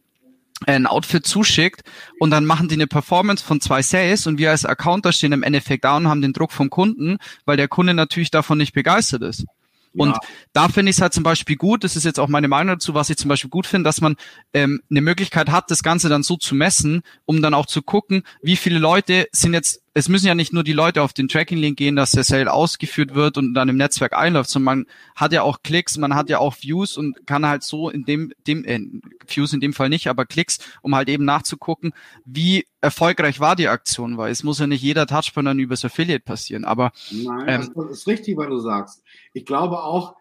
ein 0.65 0.88
Outfit 0.88 1.25
zuschickt 1.25 1.84
und 2.19 2.32
dann 2.32 2.45
machen 2.45 2.67
die 2.67 2.75
eine 2.75 2.88
Performance 2.88 3.43
von 3.43 3.62
zwei 3.62 3.82
Sales 3.82 4.25
und 4.25 4.38
wir 4.38 4.52
als 4.52 4.65
Accounter 4.65 5.12
stehen 5.12 5.32
im 5.32 5.43
Endeffekt 5.43 5.84
da 5.84 5.97
und 5.97 6.08
haben 6.08 6.21
den 6.21 6.34
Druck 6.34 6.52
vom 6.52 6.69
Kunden, 6.69 7.17
weil 7.45 7.58
der 7.58 7.67
Kunde 7.67 7.93
natürlich 7.93 8.32
davon 8.32 8.58
nicht 8.58 8.73
begeistert 8.73 9.21
ist. 9.21 9.45
Und 9.93 10.10
ja. 10.10 10.19
da 10.54 10.67
finde 10.69 10.89
ich 10.89 10.97
es 10.97 11.02
halt 11.02 11.13
zum 11.13 11.23
Beispiel 11.23 11.56
gut, 11.56 11.84
das 11.84 11.95
ist 11.95 12.04
jetzt 12.04 12.19
auch 12.19 12.28
meine 12.28 12.47
Meinung 12.47 12.76
dazu, 12.76 12.93
was 12.93 13.10
ich 13.10 13.17
zum 13.17 13.30
Beispiel 13.30 13.50
gut 13.50 13.67
finde, 13.67 13.88
dass 13.88 14.02
man 14.02 14.15
ähm, 14.54 14.82
eine 14.89 15.02
Möglichkeit 15.02 15.50
hat, 15.50 15.71
das 15.71 15.84
Ganze 15.84 16.10
dann 16.10 16.23
so 16.23 16.38
zu 16.38 16.56
messen, 16.56 17.02
um 17.26 17.41
dann 17.41 17.54
auch 17.54 17.65
zu 17.65 17.82
gucken, 17.82 18.23
wie 18.41 18.56
viele 18.56 18.80
Leute 18.80 19.28
sind 19.32 19.54
jetzt 19.54 19.82
es 19.97 20.10
müssen 20.10 20.27
ja 20.27 20.36
nicht 20.36 20.53
nur 20.53 20.63
die 20.63 20.73
Leute 20.73 21.01
auf 21.01 21.12
den 21.12 21.27
Tracking-Link 21.27 21.75
gehen, 21.75 21.95
dass 21.95 22.12
der 22.12 22.23
Sale 22.23 22.53
ausgeführt 22.53 23.15
wird 23.15 23.36
und 23.36 23.55
dann 23.55 23.67
im 23.67 23.77
Netzwerk 23.77 24.13
einläuft, 24.15 24.51
sondern 24.51 24.79
man 24.81 24.86
hat 25.15 25.33
ja 25.33 25.41
auch 25.41 25.63
Klicks, 25.63 25.97
man 25.97 26.13
hat 26.13 26.29
ja 26.29 26.38
auch 26.38 26.55
Views 26.62 26.97
und 26.97 27.25
kann 27.25 27.47
halt 27.47 27.63
so 27.63 27.89
in 27.89 28.05
dem, 28.05 28.31
dem 28.45 28.63
äh, 28.63 28.79
Views 29.27 29.53
in 29.53 29.60
dem 29.60 29.73
Fall 29.73 29.89
nicht, 29.89 30.07
aber 30.07 30.27
Klicks, 30.27 30.60
um 30.83 30.93
halt 30.93 31.10
eben 31.10 31.25
nachzugucken, 31.25 31.93
wie 32.25 32.67
erfolgreich 32.79 33.39
war 33.39 33.55
die 33.55 33.69
Aktion, 33.69 34.17
weil 34.17 34.31
es 34.31 34.43
muss 34.43 34.60
ja 34.60 34.67
nicht 34.67 34.83
jeder 34.83 35.07
Touchpoint 35.07 35.47
dann 35.47 35.57
übers 35.57 35.83
Affiliate 35.83 36.23
passieren, 36.23 36.63
aber 36.63 36.91
Nein, 37.10 37.45
ähm, 37.47 37.73
das 37.75 37.89
ist 37.89 38.07
richtig, 38.07 38.38
was 38.38 38.49
du 38.49 38.60
sagst. 38.60 39.01
Ich 39.33 39.45
glaube 39.47 39.81
auch, 39.81 40.15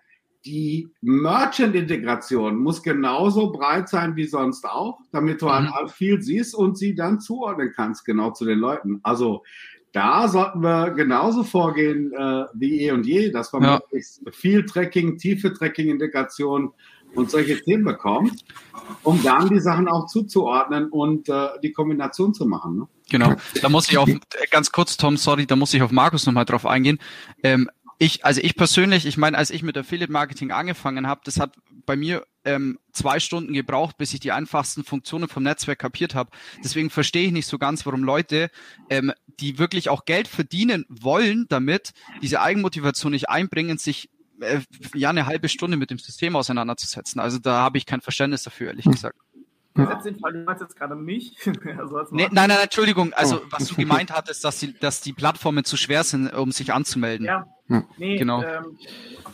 die 0.46 0.88
Merchant-Integration 1.00 2.56
muss 2.56 2.82
genauso 2.82 3.50
breit 3.50 3.88
sein 3.88 4.14
wie 4.14 4.26
sonst 4.26 4.64
auch, 4.64 5.00
damit 5.11 5.42
du 5.42 5.46
mhm. 5.46 5.52
an 5.52 5.88
viel 5.88 6.22
siehst 6.22 6.54
und 6.54 6.78
sie 6.78 6.94
dann 6.94 7.20
zuordnen 7.20 7.72
kannst, 7.74 8.04
genau 8.04 8.30
zu 8.30 8.44
den 8.44 8.61
Leuten. 8.61 9.00
Also 9.02 9.42
da 9.92 10.28
sollten 10.28 10.61
wir 10.61 10.90
genauso 10.90 11.42
vorgehen 11.42 12.12
äh, 12.12 12.44
wie 12.54 12.82
eh 12.82 12.92
und 12.92 13.06
je, 13.06 13.30
dass 13.30 13.52
man 13.52 13.62
ja. 13.62 13.80
viel 14.30 14.64
Tracking, 14.64 15.18
tiefe 15.18 15.52
Tracking-Integration 15.52 16.72
und 17.14 17.30
solche 17.30 17.61
Themen 17.62 17.85
bekommt, 17.85 18.44
um 19.02 19.22
dann 19.22 19.48
die 19.48 19.61
Sachen 19.61 19.88
auch 19.88 20.06
zuzuordnen 20.06 20.90
und 20.90 21.28
äh, 21.28 21.48
die 21.62 21.72
Kombination 21.72 22.35
zu 22.35 22.46
machen. 22.46 22.76
Ne? 22.76 22.88
Genau. 23.11 23.35
Da 23.62 23.68
muss 23.68 23.88
ich 23.88 23.96
auf 23.98 24.09
ganz 24.50 24.70
kurz, 24.70 24.96
Tom, 24.96 25.16
sorry, 25.16 25.46
da 25.46 25.56
muss 25.56 25.72
ich 25.72 25.82
auf 25.82 25.92
Markus 25.92 26.26
nochmal 26.26 26.44
drauf 26.44 26.66
eingehen. 26.66 26.98
Ähm, 27.42 27.70
ich, 27.98 28.24
also 28.24 28.40
ich 28.42 28.56
persönlich, 28.56 29.06
ich 29.06 29.16
meine, 29.16 29.38
als 29.38 29.50
ich 29.50 29.62
mit 29.62 29.76
Affiliate 29.78 30.12
Marketing 30.12 30.50
angefangen 30.50 31.06
habe, 31.06 31.22
das 31.24 31.40
hat 31.40 31.54
bei 31.87 31.96
mir 31.96 32.26
ähm, 32.44 32.78
zwei 32.92 33.20
Stunden 33.20 33.52
gebraucht, 33.52 33.96
bis 33.96 34.12
ich 34.12 34.20
die 34.20 34.32
einfachsten 34.32 34.85
Funktionen 34.85 35.28
vom 35.28 35.42
Netzwerk 35.42 35.78
kapiert 35.78 36.14
habe. 36.14 36.30
Deswegen 36.62 36.90
verstehe 36.90 37.26
ich 37.26 37.32
nicht 37.32 37.46
so 37.46 37.59
ganz, 37.59 37.87
warum 37.87 38.04
Leute, 38.04 38.50
ähm, 38.90 39.12
die 39.40 39.59
wirklich 39.59 39.88
auch 39.88 40.04
Geld 40.04 40.28
verdienen 40.28 40.85
wollen, 40.88 41.46
damit 41.48 41.92
diese 42.22 42.40
Eigenmotivation 42.40 43.12
nicht 43.12 43.28
einbringen, 43.28 43.78
sich 43.78 44.11
äh, 44.40 44.61
ja 44.94 45.11
eine 45.11 45.26
halbe 45.26 45.48
Stunde 45.48 45.76
mit 45.76 45.90
dem 45.90 45.98
System 45.98 46.37
auseinanderzusetzen. 46.37 47.20
Also 47.20 47.38
da 47.38 47.61
habe 47.61 47.78
ich 47.78 47.87
kein 47.87 48.00
Verständnis 48.00 48.42
dafür, 48.42 48.68
ehrlich 48.68 48.85
hm. 48.85 48.92
gesagt. 48.92 49.18
Ja. 49.76 49.94
Den 49.96 50.18
Fall, 50.18 50.32
du 50.32 50.44
meinst 50.44 50.62
jetzt 50.62 50.76
gerade 50.76 50.94
mich. 50.94 51.37
also 51.78 52.00
nee, 52.11 52.28
nein, 52.30 52.48
nein, 52.48 52.59
Entschuldigung. 52.62 53.12
Also, 53.12 53.42
oh. 53.42 53.46
was 53.50 53.68
du 53.68 53.74
gemeint 53.74 54.11
hattest, 54.11 54.42
dass 54.42 54.59
die, 54.59 54.72
dass 54.78 55.02
die 55.02 55.12
Plattformen 55.12 55.64
zu 55.64 55.76
schwer 55.76 56.02
sind, 56.02 56.32
um 56.32 56.50
sich 56.50 56.72
anzumelden. 56.72 57.26
Ja, 57.26 57.46
nee, 57.96 58.16
genau. 58.16 58.42
Ähm, 58.42 58.79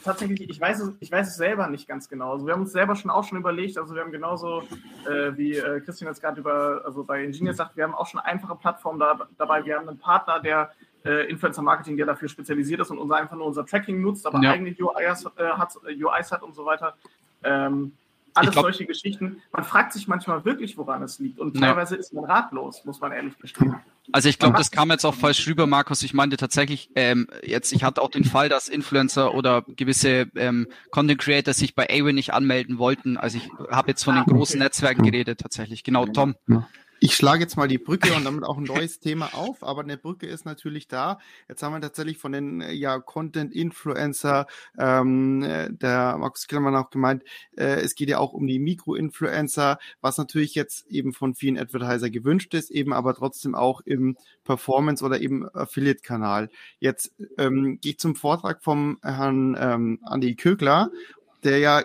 tatsächlich, 0.05 0.49
ich 0.49 0.61
weiß, 0.61 0.81
es, 0.81 0.97
ich 1.01 1.13
weiß 1.13 1.29
es 1.29 1.37
selber 1.37 1.69
nicht 1.69 1.87
ganz 1.87 2.09
genau. 2.09 2.33
Also, 2.33 2.47
wir 2.47 2.55
haben 2.55 2.63
uns 2.63 2.73
selber 2.73 2.97
schon 2.97 3.11
auch 3.11 3.25
schon 3.25 3.39
überlegt, 3.39 3.79
also, 3.79 3.95
wir 3.95 4.03
haben 4.03 4.13
genauso, 4.13 4.63
äh, 5.07 5.37
wie 5.37 5.57
äh, 5.57 5.81
Christian 5.81 6.09
jetzt 6.09 6.21
gerade 6.21 6.41
über, 6.41 6.83
also 6.85 7.05
bei 7.05 7.25
Ingenieur 7.25 7.55
sagt, 7.55 7.77
wir 7.77 7.85
haben 7.85 7.95
auch 7.95 8.07
schon 8.07 8.21
einfache 8.21 8.57
Plattformen 8.57 8.99
da, 8.99 9.19
dabei. 9.39 9.65
Wir 9.65 9.77
haben 9.77 9.89
einen 9.89 9.99
Partner, 9.99 10.41
der 10.41 10.71
äh, 11.05 11.29
Influencer 11.29 11.63
Marketing, 11.63 11.97
der 11.97 12.07
dafür 12.07 12.29
spezialisiert 12.29 12.81
ist 12.81 12.91
und 12.91 12.99
unser, 12.99 13.17
einfach 13.17 13.37
nur 13.37 13.47
unser 13.47 13.67
Tracking 13.67 14.01
nutzt, 14.01 14.27
aber 14.27 14.41
ja. 14.41 14.53
eigentlich 14.53 14.83
UIs, 14.83 15.27
äh, 15.37 15.45
hat, 15.45 15.77
UIs 15.85 16.33
hat 16.33 16.43
und 16.43 16.55
so 16.55 16.65
weiter. 16.65 16.95
Ähm, 17.45 17.93
alles 18.35 18.53
glaub, 18.53 18.65
solche 18.65 18.87
Geschichten. 18.87 19.43
Man 19.53 19.65
fragt 19.65 19.93
sich 19.93 20.09
manchmal 20.09 20.45
wirklich, 20.45 20.77
woran 20.77 21.03
es 21.03 21.19
liegt. 21.19 21.39
Und 21.39 21.59
teilweise 21.59 21.95
ja. 21.95 22.01
ist 22.01 22.13
man 22.13 22.25
ratlos, 22.25 22.85
muss 22.85 23.01
man 23.01 23.13
ehrlich 23.13 23.39
gestehen. 23.39 23.77
Also 24.11 24.29
ich 24.29 24.39
glaube, 24.39 24.59
das 24.59 24.71
kam 24.71 24.91
jetzt 24.91 25.05
auch 25.05 25.15
falsch 25.15 25.47
rüber, 25.47 25.67
Markus. 25.67 26.03
Ich 26.03 26.13
meinte 26.13 26.37
tatsächlich, 26.37 26.91
ähm, 26.97 27.29
jetzt, 27.45 27.73
ich 27.73 27.85
hatte 27.85 28.03
auch 28.03 28.11
den 28.11 28.25
Fall, 28.25 28.49
dass 28.49 28.69
Influencer 28.69 29.35
oder 29.35 29.63
gewisse 29.63 30.27
ähm, 30.35 30.67
Content 30.91 31.21
Creator 31.21 31.55
sich 31.55 31.75
bei 31.75 31.89
Awin 31.89 32.17
nicht 32.17 32.33
anmelden 32.33 32.79
wollten. 32.79 33.17
Also 33.17 33.39
ich 33.39 33.49
habe 33.71 33.91
jetzt 33.91 34.03
von 34.03 34.15
den 34.15 34.25
ah, 34.25 34.27
großen 34.27 34.59
Netzwerken 34.59 35.03
geredet 35.03 35.41
tatsächlich. 35.41 35.85
Genau, 35.85 36.07
Tom. 36.07 36.35
Ja. 36.49 36.67
Ich 37.05 37.17
schlage 37.17 37.43
jetzt 37.43 37.57
mal 37.57 37.67
die 37.67 37.79
Brücke 37.79 38.15
und 38.15 38.23
damit 38.23 38.45
auch 38.45 38.59
ein 38.59 38.63
neues 38.77 39.01
Thema 39.01 39.35
auf, 39.35 39.65
aber 39.65 39.83
eine 39.83 39.97
Brücke 39.97 40.29
ist 40.29 40.45
natürlich 40.45 40.87
da. 40.87 41.19
Jetzt 41.49 41.61
haben 41.65 41.73
wir 41.73 41.81
tatsächlich 41.81 42.17
von 42.17 42.31
den 42.31 42.61
ja, 42.71 43.01
Content-Influencer, 43.01 44.47
ähm, 44.79 45.41
der 45.81 46.17
Markus 46.17 46.47
Killermann 46.47 46.77
auch 46.77 46.91
gemeint, 46.91 47.25
äh, 47.57 47.81
es 47.81 47.97
geht 47.97 48.09
ja 48.09 48.19
auch 48.19 48.33
um 48.33 48.47
die 48.47 48.61
Mikro-Influencer, 48.61 49.81
was 50.01 50.17
natürlich 50.17 50.55
jetzt 50.55 50.87
eben 50.93 51.13
von 51.13 51.35
vielen 51.35 51.59
Advertiser 51.59 52.09
gewünscht 52.09 52.55
ist, 52.55 52.71
eben 52.71 52.93
aber 52.93 53.15
trotzdem 53.17 53.57
auch 53.57 53.81
im 53.81 54.17
Performance- 54.45 55.05
oder 55.05 55.21
eben 55.21 55.49
Affiliate-Kanal. 55.49 56.51
Jetzt 56.79 57.17
ähm, 57.37 57.81
gehe 57.81 57.93
ich 57.93 57.99
zum 57.99 58.15
Vortrag 58.15 58.63
vom 58.63 59.01
Herrn 59.03 59.57
ähm, 59.59 59.99
Andi 60.05 60.37
Kögler 60.37 60.93
der 61.45 61.59
ja 61.59 61.83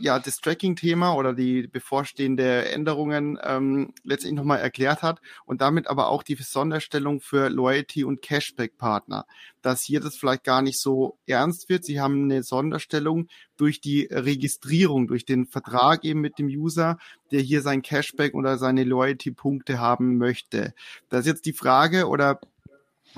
ja 0.00 0.18
das 0.18 0.36
Tracking-Thema 0.36 1.14
oder 1.14 1.34
die 1.34 1.66
bevorstehende 1.66 2.70
Änderungen 2.70 3.38
ähm, 3.42 3.92
letztendlich 4.04 4.38
nochmal 4.38 4.60
erklärt 4.60 5.02
hat 5.02 5.20
und 5.44 5.60
damit 5.60 5.88
aber 5.88 6.08
auch 6.08 6.22
die 6.22 6.36
Sonderstellung 6.36 7.20
für 7.20 7.48
Loyalty 7.48 8.04
und 8.04 8.22
Cashback-Partner, 8.22 9.26
dass 9.62 9.82
hier 9.82 10.00
das 10.00 10.16
vielleicht 10.16 10.44
gar 10.44 10.62
nicht 10.62 10.80
so 10.80 11.18
ernst 11.26 11.68
wird. 11.68 11.84
Sie 11.84 12.00
haben 12.00 12.24
eine 12.24 12.42
Sonderstellung 12.42 13.28
durch 13.56 13.80
die 13.80 14.08
Registrierung, 14.10 15.08
durch 15.08 15.24
den 15.24 15.46
Vertrag 15.46 16.04
eben 16.04 16.20
mit 16.20 16.38
dem 16.38 16.46
User, 16.46 16.98
der 17.30 17.40
hier 17.40 17.62
sein 17.62 17.82
Cashback 17.82 18.34
oder 18.34 18.58
seine 18.58 18.84
Loyalty-Punkte 18.84 19.78
haben 19.78 20.16
möchte. 20.16 20.74
Das 21.08 21.20
ist 21.20 21.26
jetzt 21.26 21.46
die 21.46 21.52
Frage 21.52 22.08
oder 22.08 22.40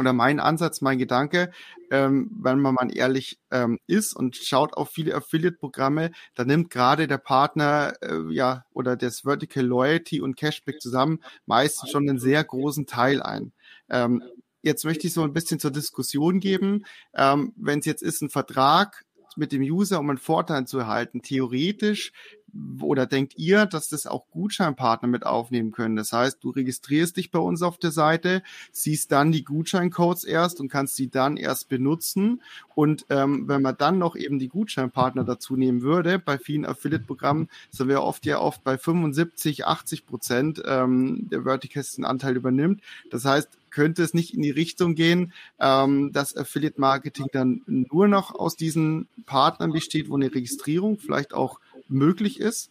oder 0.00 0.12
mein 0.12 0.40
Ansatz, 0.40 0.80
mein 0.80 0.98
Gedanke, 0.98 1.52
ähm, 1.90 2.30
wenn 2.40 2.58
man 2.60 2.74
mal 2.74 2.96
ehrlich 2.96 3.38
ähm, 3.50 3.78
ist 3.86 4.14
und 4.14 4.36
schaut 4.36 4.74
auf 4.74 4.90
viele 4.90 5.14
Affiliate-Programme, 5.14 6.10
da 6.34 6.44
nimmt 6.44 6.70
gerade 6.70 7.06
der 7.06 7.18
Partner 7.18 7.92
äh, 8.00 8.32
ja 8.32 8.64
oder 8.72 8.96
das 8.96 9.20
Vertical 9.20 9.64
Loyalty 9.64 10.20
und 10.20 10.36
Cashback 10.36 10.80
zusammen 10.80 11.20
meistens 11.46 11.90
schon 11.90 12.08
einen 12.08 12.18
sehr 12.18 12.42
großen 12.42 12.86
Teil 12.86 13.22
ein. 13.22 13.52
Ähm, 13.88 14.22
jetzt 14.62 14.84
möchte 14.84 15.06
ich 15.06 15.12
so 15.12 15.22
ein 15.22 15.32
bisschen 15.32 15.60
zur 15.60 15.70
Diskussion 15.70 16.40
geben. 16.40 16.84
Ähm, 17.14 17.52
Wenn 17.56 17.80
es 17.80 17.86
jetzt 17.86 18.02
ist 18.02 18.22
ein 18.22 18.30
Vertrag 18.30 19.04
mit 19.36 19.52
dem 19.52 19.62
User, 19.62 20.00
um 20.00 20.10
einen 20.10 20.18
Vorteil 20.18 20.66
zu 20.66 20.78
erhalten, 20.78 21.22
theoretisch 21.22 22.12
oder 22.80 23.06
denkt 23.06 23.34
ihr, 23.36 23.66
dass 23.66 23.88
das 23.88 24.06
auch 24.06 24.24
Gutscheinpartner 24.30 25.08
mit 25.08 25.24
aufnehmen 25.24 25.72
können? 25.72 25.96
Das 25.96 26.12
heißt, 26.12 26.42
du 26.42 26.50
registrierst 26.50 27.16
dich 27.16 27.30
bei 27.30 27.38
uns 27.38 27.62
auf 27.62 27.78
der 27.78 27.90
Seite, 27.90 28.42
siehst 28.72 29.12
dann 29.12 29.32
die 29.32 29.44
Gutscheincodes 29.44 30.24
erst 30.24 30.60
und 30.60 30.68
kannst 30.68 30.96
sie 30.96 31.08
dann 31.08 31.36
erst 31.36 31.68
benutzen. 31.68 32.42
Und 32.74 33.06
ähm, 33.10 33.46
wenn 33.48 33.62
man 33.62 33.76
dann 33.76 33.98
noch 33.98 34.16
eben 34.16 34.38
die 34.38 34.48
Gutscheinpartner 34.48 35.24
dazu 35.24 35.56
nehmen 35.56 35.82
würde, 35.82 36.18
bei 36.18 36.38
vielen 36.38 36.64
Affiliate-Programmen 36.64 37.48
sind 37.70 37.88
wir 37.88 38.02
oft 38.02 38.26
ja 38.26 38.40
oft 38.40 38.64
bei 38.64 38.78
75, 38.78 39.66
80 39.66 40.06
Prozent 40.06 40.62
ähm, 40.66 41.28
der 41.30 41.42
Verticals 41.42 41.98
Anteil 42.02 42.36
übernimmt. 42.36 42.82
Das 43.10 43.24
heißt, 43.24 43.58
könnte 43.70 44.02
es 44.02 44.14
nicht 44.14 44.34
in 44.34 44.42
die 44.42 44.50
Richtung 44.50 44.94
gehen, 44.94 45.32
ähm, 45.58 46.12
dass 46.12 46.36
Affiliate 46.36 46.80
Marketing 46.80 47.26
dann 47.32 47.62
nur 47.66 48.08
noch 48.08 48.34
aus 48.34 48.56
diesen 48.56 49.08
Partnern 49.26 49.72
besteht, 49.72 50.10
wo 50.10 50.16
eine 50.16 50.34
Registrierung 50.34 50.98
vielleicht 50.98 51.32
auch 51.32 51.60
möglich 51.90 52.40
ist. 52.40 52.70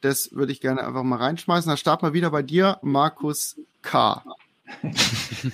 Das 0.00 0.32
würde 0.32 0.52
ich 0.52 0.60
gerne 0.60 0.86
einfach 0.86 1.02
mal 1.02 1.18
reinschmeißen. 1.18 1.70
Da 1.70 1.76
starten 1.76 2.06
wir 2.06 2.12
wieder 2.12 2.30
bei 2.30 2.42
dir, 2.42 2.78
Markus 2.82 3.56
K. 3.82 4.22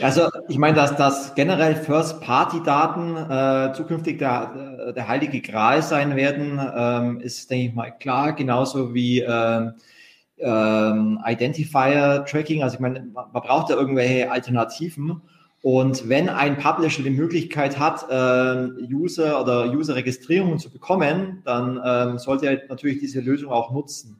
Also 0.00 0.28
ich 0.48 0.58
meine, 0.58 0.74
dass 0.74 0.96
das 0.96 1.34
generell 1.34 1.76
First-Party-Daten 1.76 3.16
äh, 3.16 3.72
zukünftig 3.74 4.18
der, 4.18 4.92
der 4.92 5.08
heilige 5.08 5.40
Gral 5.40 5.82
sein 5.82 6.16
werden, 6.16 6.60
ähm, 6.74 7.20
ist, 7.20 7.50
denke 7.50 7.68
ich 7.68 7.74
mal, 7.74 7.90
klar. 7.90 8.32
Genauso 8.32 8.94
wie 8.94 9.20
ähm, 9.20 9.74
ähm, 10.38 11.20
Identifier-Tracking. 11.24 12.62
Also 12.62 12.74
ich 12.74 12.80
meine, 12.80 13.00
man 13.12 13.30
braucht 13.32 13.70
da 13.70 13.74
irgendwelche 13.74 14.30
Alternativen. 14.30 15.22
Und 15.70 16.08
wenn 16.08 16.30
ein 16.30 16.56
Publisher 16.56 17.02
die 17.02 17.10
Möglichkeit 17.10 17.78
hat, 17.78 18.06
ähm, 18.10 18.88
User 18.90 19.38
oder 19.38 19.70
User-Registrierungen 19.70 20.58
zu 20.58 20.70
bekommen, 20.70 21.42
dann 21.44 21.78
ähm, 21.84 22.18
sollte 22.18 22.46
er 22.46 22.62
natürlich 22.70 23.00
diese 23.00 23.20
Lösung 23.20 23.52
auch 23.52 23.70
nutzen. 23.70 24.16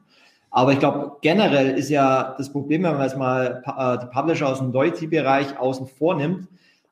Aber 0.50 0.74
ich 0.74 0.78
glaube, 0.78 1.12
generell 1.22 1.70
ist 1.78 1.88
ja 1.88 2.34
das 2.36 2.52
Problem, 2.52 2.82
wenn 2.82 2.92
man 2.92 3.02
jetzt 3.02 3.16
mal 3.16 3.62
äh, 3.64 3.98
die 3.98 4.12
Publisher 4.12 4.46
aus 4.46 4.58
dem 4.58 4.72
Loyalty-Bereich 4.72 5.58
außen 5.58 5.86
vornimmt, 5.86 6.48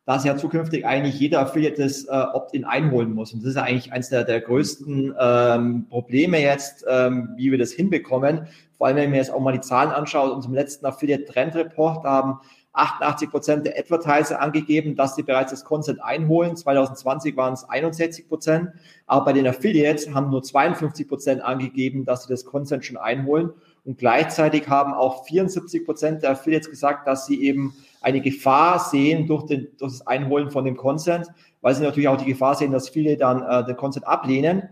dass 0.07 0.25
ja 0.25 0.38
zukünftig 0.38 0.87
eigentlich 0.87 1.21
jeder 1.21 1.40
Affiliate 1.40 1.83
das 1.83 2.05
äh, 2.05 2.12
Opt-in 2.12 2.64
einholen 2.64 3.12
muss. 3.12 3.35
Und 3.35 3.42
das 3.42 3.51
ist 3.51 3.57
ja 3.57 3.62
eigentlich 3.64 3.92
eines 3.92 4.09
der, 4.09 4.25
der 4.25 4.40
größten 4.40 5.14
ähm, 5.21 5.87
Probleme 5.90 6.40
jetzt, 6.40 6.83
ähm, 6.88 7.35
wie 7.37 7.51
wir 7.51 7.59
das 7.59 7.73
hinbekommen. 7.73 8.47
Vor 8.79 8.87
allem, 8.87 8.97
wenn 8.97 9.11
man 9.11 9.19
jetzt 9.19 9.35
auch 9.35 9.40
mal 9.40 9.53
die 9.53 9.61
Zahlen 9.61 9.90
anschaut, 9.90 10.33
unserem 10.33 10.55
letzten 10.55 10.87
Affiliate 10.87 11.27
Trend 11.27 11.55
Report, 11.57 12.05
haben 12.05 12.40
88 12.76 13.30
Prozent 13.30 13.66
der 13.66 13.78
Advertiser 13.78 14.40
angegeben, 14.40 14.96
dass 14.96 15.16
sie 15.16 15.22
bereits 15.22 15.50
das 15.50 15.64
Content 15.64 16.02
einholen. 16.02 16.56
2020 16.56 17.36
waren 17.36 17.54
es 17.54 17.64
61 17.64 18.28
Prozent. 18.28 18.70
Aber 19.06 19.24
bei 19.26 19.32
den 19.32 19.46
Affiliates 19.46 20.12
haben 20.12 20.30
nur 20.30 20.42
52 20.42 21.08
Prozent 21.08 21.42
angegeben, 21.42 22.04
dass 22.04 22.24
sie 22.24 22.28
das 22.28 22.44
Content 22.44 22.84
schon 22.84 22.96
einholen. 22.96 23.50
Und 23.84 23.98
gleichzeitig 23.98 24.68
haben 24.68 24.94
auch 24.94 25.24
74 25.26 25.84
Prozent 25.84 26.22
der 26.22 26.32
Affiliates 26.32 26.68
gesagt, 26.68 27.06
dass 27.06 27.26
sie 27.26 27.42
eben 27.42 27.74
eine 28.02 28.20
Gefahr 28.20 28.78
sehen 28.78 29.26
durch, 29.26 29.46
den, 29.46 29.68
durch 29.78 29.92
das 29.92 30.06
Einholen 30.06 30.50
von 30.50 30.64
dem 30.64 30.76
Content, 30.76 31.26
weil 31.60 31.74
sie 31.74 31.82
natürlich 31.82 32.08
auch 32.08 32.16
die 32.16 32.24
Gefahr 32.26 32.54
sehen, 32.54 32.72
dass 32.72 32.88
viele 32.88 33.16
dann 33.16 33.42
äh, 33.42 33.64
den 33.64 33.76
Content 33.76 34.06
ablehnen. 34.06 34.68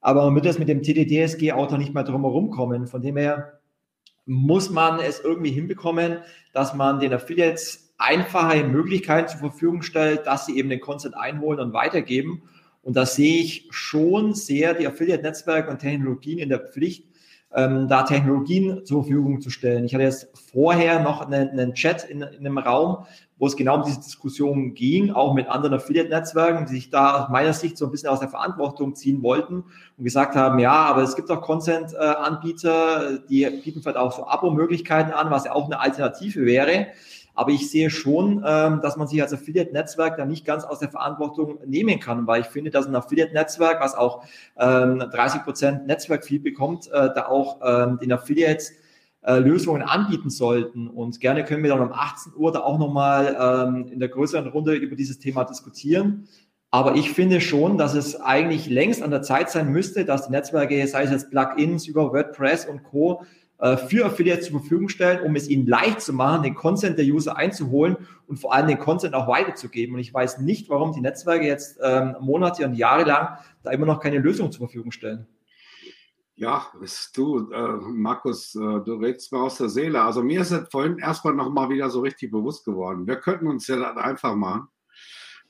Aber 0.00 0.24
man 0.24 0.34
wird 0.34 0.44
jetzt 0.44 0.58
mit 0.58 0.68
dem 0.68 0.82
TDDSG-Auto 0.82 1.76
nicht 1.76 1.94
mehr 1.94 2.04
drum 2.04 2.22
herum 2.22 2.50
kommen. 2.50 2.86
Von 2.86 3.00
dem 3.00 3.16
her 3.16 3.60
muss 4.26 4.70
man 4.70 5.00
es 5.00 5.20
irgendwie 5.20 5.50
hinbekommen, 5.50 6.18
dass 6.52 6.74
man 6.74 7.00
den 7.00 7.12
Affiliates 7.12 7.94
einfache 7.98 8.64
Möglichkeiten 8.64 9.28
zur 9.28 9.40
Verfügung 9.40 9.82
stellt, 9.82 10.26
dass 10.26 10.46
sie 10.46 10.58
eben 10.58 10.68
den 10.68 10.80
Content 10.80 11.16
einholen 11.16 11.60
und 11.60 11.72
weitergeben. 11.72 12.42
Und 12.82 12.96
da 12.96 13.06
sehe 13.06 13.40
ich 13.40 13.68
schon 13.70 14.34
sehr 14.34 14.74
die 14.74 14.86
Affiliate-Netzwerke 14.86 15.70
und 15.70 15.78
Technologien 15.78 16.38
in 16.38 16.48
der 16.48 16.60
Pflicht, 16.60 17.06
ähm, 17.54 17.88
da 17.88 18.02
Technologien 18.02 18.84
zur 18.84 19.02
Verfügung 19.02 19.40
zu 19.40 19.50
stellen. 19.50 19.84
Ich 19.84 19.94
hatte 19.94 20.04
jetzt 20.04 20.28
vorher 20.52 21.00
noch 21.00 21.20
einen, 21.20 21.50
einen 21.50 21.74
Chat 21.74 22.04
in, 22.04 22.22
in 22.22 22.40
einem 22.40 22.58
Raum, 22.58 23.06
wo 23.38 23.46
es 23.46 23.56
genau 23.56 23.76
um 23.76 23.84
diese 23.84 24.00
Diskussion 24.00 24.74
ging, 24.74 25.10
auch 25.10 25.34
mit 25.34 25.48
anderen 25.48 25.74
Affiliate-Netzwerken, 25.74 26.66
die 26.66 26.74
sich 26.74 26.90
da 26.90 27.24
aus 27.24 27.28
meiner 27.30 27.52
Sicht 27.52 27.78
so 27.78 27.84
ein 27.84 27.90
bisschen 27.90 28.08
aus 28.08 28.20
der 28.20 28.28
Verantwortung 28.28 28.94
ziehen 28.94 29.22
wollten 29.22 29.64
und 29.96 30.04
gesagt 30.04 30.36
haben, 30.36 30.58
ja, 30.58 30.72
aber 30.72 31.02
es 31.02 31.16
gibt 31.16 31.30
auch 31.30 31.42
Content-Anbieter, 31.42 33.18
die 33.28 33.48
bieten 33.62 33.82
vielleicht 33.82 33.98
auch 33.98 34.12
so 34.12 34.26
Abo-Möglichkeiten 34.26 35.12
an, 35.12 35.30
was 35.30 35.44
ja 35.44 35.52
auch 35.52 35.66
eine 35.66 35.80
Alternative 35.80 36.44
wäre. 36.44 36.88
Aber 37.34 37.50
ich 37.50 37.70
sehe 37.70 37.90
schon, 37.90 38.44
ähm, 38.46 38.80
dass 38.80 38.96
man 38.96 39.08
sich 39.08 39.20
als 39.20 39.32
Affiliate-Netzwerk 39.32 40.16
da 40.16 40.24
nicht 40.24 40.44
ganz 40.44 40.64
aus 40.64 40.78
der 40.78 40.90
Verantwortung 40.90 41.58
nehmen 41.66 41.98
kann, 41.98 42.26
weil 42.26 42.42
ich 42.42 42.46
finde, 42.46 42.70
dass 42.70 42.86
ein 42.86 42.94
Affiliate-Netzwerk, 42.94 43.80
was 43.80 43.94
auch 43.94 44.24
ähm, 44.56 44.98
30 44.98 45.42
Prozent 45.42 45.86
Netzwerk-Fee 45.86 46.38
bekommt, 46.38 46.86
äh, 46.88 47.10
da 47.14 47.26
auch 47.26 47.60
ähm, 47.64 47.98
den 47.98 48.12
Affiliates 48.12 48.72
äh, 49.22 49.38
Lösungen 49.38 49.82
anbieten 49.82 50.30
sollten. 50.30 50.88
Und 50.88 51.18
gerne 51.18 51.44
können 51.44 51.62
wir 51.62 51.70
dann 51.70 51.80
um 51.80 51.92
18 51.92 52.34
Uhr 52.36 52.52
da 52.52 52.60
auch 52.60 52.78
nochmal 52.78 53.36
ähm, 53.40 53.88
in 53.90 53.98
der 53.98 54.08
größeren 54.08 54.46
Runde 54.48 54.74
über 54.74 54.96
dieses 54.96 55.18
Thema 55.18 55.44
diskutieren. 55.44 56.28
Aber 56.70 56.96
ich 56.96 57.12
finde 57.12 57.40
schon, 57.40 57.78
dass 57.78 57.94
es 57.94 58.20
eigentlich 58.20 58.68
längst 58.68 59.02
an 59.02 59.12
der 59.12 59.22
Zeit 59.22 59.48
sein 59.48 59.70
müsste, 59.70 60.04
dass 60.04 60.26
die 60.26 60.32
Netzwerke, 60.32 60.86
sei 60.88 61.04
es 61.04 61.10
jetzt 61.10 61.30
Plugins 61.30 61.86
über 61.86 62.12
WordPress 62.12 62.66
und 62.66 62.82
Co., 62.82 63.22
für 63.88 64.04
Affiliates 64.04 64.48
zur 64.48 64.60
Verfügung 64.60 64.88
stellen, 64.90 65.22
um 65.24 65.36
es 65.36 65.48
ihnen 65.48 65.66
leicht 65.66 66.02
zu 66.02 66.12
machen, 66.12 66.42
den 66.42 66.54
Content 66.54 66.98
der 66.98 67.06
User 67.06 67.36
einzuholen 67.36 67.96
und 68.26 68.38
vor 68.38 68.52
allem 68.52 68.68
den 68.68 68.78
Content 68.78 69.14
auch 69.14 69.26
weiterzugeben. 69.26 69.94
Und 69.94 70.00
ich 70.00 70.12
weiß 70.12 70.40
nicht, 70.40 70.68
warum 70.68 70.92
die 70.92 71.00
Netzwerke 71.00 71.46
jetzt 71.46 71.78
ähm, 71.82 72.14
Monate 72.20 72.66
und 72.66 72.74
Jahre 72.74 73.04
lang 73.04 73.38
da 73.62 73.70
immer 73.70 73.86
noch 73.86 74.00
keine 74.00 74.18
Lösung 74.18 74.52
zur 74.52 74.66
Verfügung 74.66 74.92
stellen. 74.92 75.26
Ja, 76.36 76.66
du, 77.14 77.50
äh, 77.52 77.76
Markus, 77.92 78.56
äh, 78.56 78.58
du 78.58 78.94
redest 78.96 79.32
mir 79.32 79.40
aus 79.40 79.58
der 79.58 79.68
Seele. 79.68 80.02
Also 80.02 80.22
mir 80.22 80.40
ist 80.40 80.50
es 80.50 80.68
vorhin 80.68 80.98
erstmal 80.98 81.34
nochmal 81.34 81.68
wieder 81.68 81.88
so 81.90 82.00
richtig 82.00 82.32
bewusst 82.32 82.64
geworden. 82.64 83.06
Wir 83.06 83.16
könnten 83.16 83.46
uns 83.46 83.68
ja 83.68 83.76
das 83.76 83.96
einfach 83.96 84.34
machen, 84.34 84.66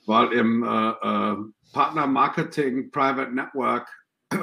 weil 0.05 0.31
im 0.33 0.63
äh, 0.63 0.89
äh, 0.89 1.37
Partner 1.73 2.05
Marketing, 2.05 2.91
Private 2.91 3.33
Network 3.33 3.89
äh, 4.29 4.37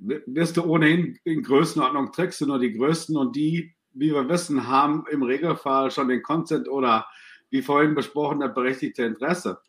wirst 0.00 0.56
du 0.56 0.64
ohnehin 0.64 1.18
in 1.24 1.42
Größenordnung, 1.42 2.12
trickst 2.12 2.40
du 2.40 2.46
nur 2.46 2.58
die 2.58 2.72
Größten 2.72 3.16
und 3.16 3.36
die, 3.36 3.74
wie 3.92 4.12
wir 4.12 4.28
wissen, 4.28 4.68
haben 4.68 5.04
im 5.10 5.22
Regelfall 5.22 5.90
schon 5.90 6.08
den 6.08 6.22
Content 6.22 6.68
oder 6.68 7.06
wie 7.50 7.62
vorhin 7.62 7.94
besprochen, 7.94 8.40
das 8.40 8.54
berechtigte 8.54 9.04
Interesse. 9.04 9.60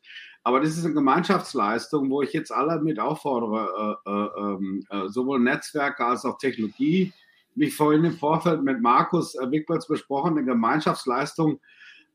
Aber 0.43 0.59
das 0.59 0.77
ist 0.77 0.85
eine 0.85 0.93
Gemeinschaftsleistung, 0.93 2.09
wo 2.09 2.21
ich 2.21 2.33
jetzt 2.33 2.51
alle 2.51 2.81
mit 2.81 2.99
auffordere, 2.99 3.99
äh, 4.05 4.09
äh, 4.09 4.29
ähm, 4.39 4.83
äh, 4.89 5.07
sowohl 5.07 5.39
Netzwerke 5.39 6.03
als 6.05 6.25
auch 6.25 6.37
Technologie. 6.37 7.13
Wie 7.53 7.69
vorhin 7.69 8.05
im 8.05 8.13
Vorfeld 8.13 8.63
mit 8.63 8.81
Markus 8.81 9.35
äh, 9.35 9.51
Wickplatz 9.51 9.87
besprochen, 9.87 10.37
eine 10.37 10.45
Gemeinschaftsleistung. 10.45 11.59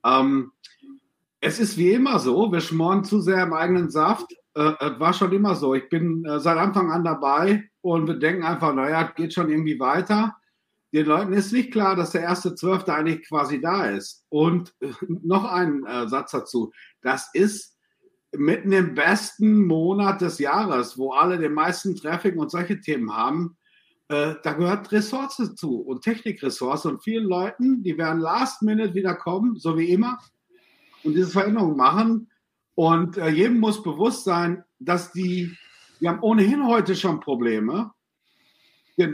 Ähm, 0.04 0.52
es 1.46 1.60
ist 1.60 1.78
wie 1.78 1.92
immer 1.92 2.18
so, 2.18 2.50
wir 2.50 2.60
schmoren 2.60 3.04
zu 3.04 3.20
sehr 3.20 3.42
im 3.42 3.52
eigenen 3.52 3.88
Saft. 3.88 4.26
Äh, 4.54 4.72
war 4.98 5.12
schon 5.12 5.32
immer 5.32 5.54
so. 5.54 5.74
Ich 5.74 5.88
bin 5.88 6.24
äh, 6.24 6.40
seit 6.40 6.58
Anfang 6.58 6.90
an 6.90 7.04
dabei 7.04 7.70
und 7.82 8.08
wir 8.08 8.18
denken 8.18 8.42
einfach, 8.42 8.74
naja, 8.74 9.04
geht 9.14 9.32
schon 9.32 9.48
irgendwie 9.48 9.78
weiter. 9.78 10.34
Den 10.92 11.06
Leuten 11.06 11.32
ist 11.32 11.52
nicht 11.52 11.72
klar, 11.72 11.94
dass 11.94 12.10
der 12.10 12.22
erste 12.22 12.54
Zwölfte 12.54 12.92
eigentlich 12.94 13.28
quasi 13.28 13.60
da 13.60 13.86
ist. 13.86 14.24
Und 14.28 14.74
äh, 14.80 14.90
noch 15.08 15.44
ein 15.44 15.84
äh, 15.86 16.08
Satz 16.08 16.32
dazu. 16.32 16.72
Das 17.02 17.30
ist 17.32 17.76
mitten 18.36 18.72
im 18.72 18.94
besten 18.94 19.66
Monat 19.66 20.20
des 20.20 20.38
Jahres, 20.38 20.98
wo 20.98 21.12
alle 21.12 21.38
den 21.38 21.54
meisten 21.54 21.94
Traffic 21.94 22.36
und 22.36 22.50
solche 22.50 22.80
Themen 22.80 23.14
haben, 23.14 23.56
äh, 24.08 24.34
da 24.42 24.52
gehört 24.52 24.90
Ressource 24.92 25.54
zu 25.54 25.80
und 25.80 26.02
Technikressource 26.02 26.86
und 26.86 27.02
vielen 27.02 27.24
Leuten, 27.24 27.82
die 27.82 27.96
werden 27.98 28.20
last 28.20 28.62
minute 28.62 28.94
wieder 28.94 29.14
kommen, 29.14 29.56
so 29.56 29.76
wie 29.76 29.90
immer, 29.90 30.18
und 31.06 31.14
diese 31.14 31.30
Veränderung 31.30 31.76
machen. 31.76 32.30
Und 32.74 33.16
äh, 33.16 33.28
jedem 33.28 33.60
muss 33.60 33.82
bewusst 33.82 34.24
sein, 34.24 34.64
dass 34.78 35.12
die, 35.12 35.56
wir 36.00 36.10
haben 36.10 36.20
ohnehin 36.20 36.66
heute 36.66 36.94
schon 36.94 37.20
Probleme, 37.20 37.92
äh, 38.98 39.08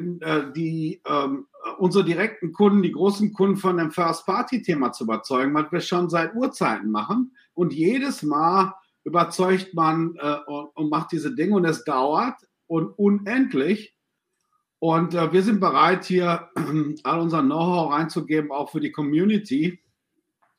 die, 0.55 1.01
ähm, 1.07 1.47
unsere 1.79 2.05
direkten 2.05 2.53
Kunden, 2.53 2.83
die 2.83 2.93
großen 2.93 3.33
Kunden 3.33 3.57
von 3.57 3.77
dem 3.77 3.93
First-Party-Thema 3.93 4.93
zu 4.93 5.05
überzeugen, 5.05 5.55
was 5.55 5.71
wir 5.71 5.81
schon 5.81 6.09
seit 6.09 6.35
Urzeiten 6.35 6.91
machen. 6.91 7.37
Und 7.55 7.73
jedes 7.73 8.23
Mal 8.23 8.75
überzeugt 9.05 9.75
man 9.75 10.17
äh, 10.19 10.37
und, 10.47 10.71
und, 10.75 10.91
macht 10.91 11.13
diese 11.13 11.35
Dinge 11.35 11.57
und 11.57 11.65
es 11.65 11.85
dauert 11.85 12.37
und 12.67 12.87
unendlich. 12.99 13.97
Und 14.79 15.15
äh, 15.15 15.33
wir 15.33 15.43
sind 15.43 15.61
bereit, 15.61 16.05
hier 16.05 16.49
all 17.05 17.21
unser 17.21 17.43
Know-how 17.43 17.93
reinzugeben, 17.93 18.51
auch 18.51 18.71
für 18.71 18.81
die 18.81 18.93
Community, 18.93 19.81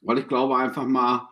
weil 0.04 0.20
ich 0.20 0.28
glaube 0.28 0.58
einfach 0.58 0.86
mal, 0.86 1.30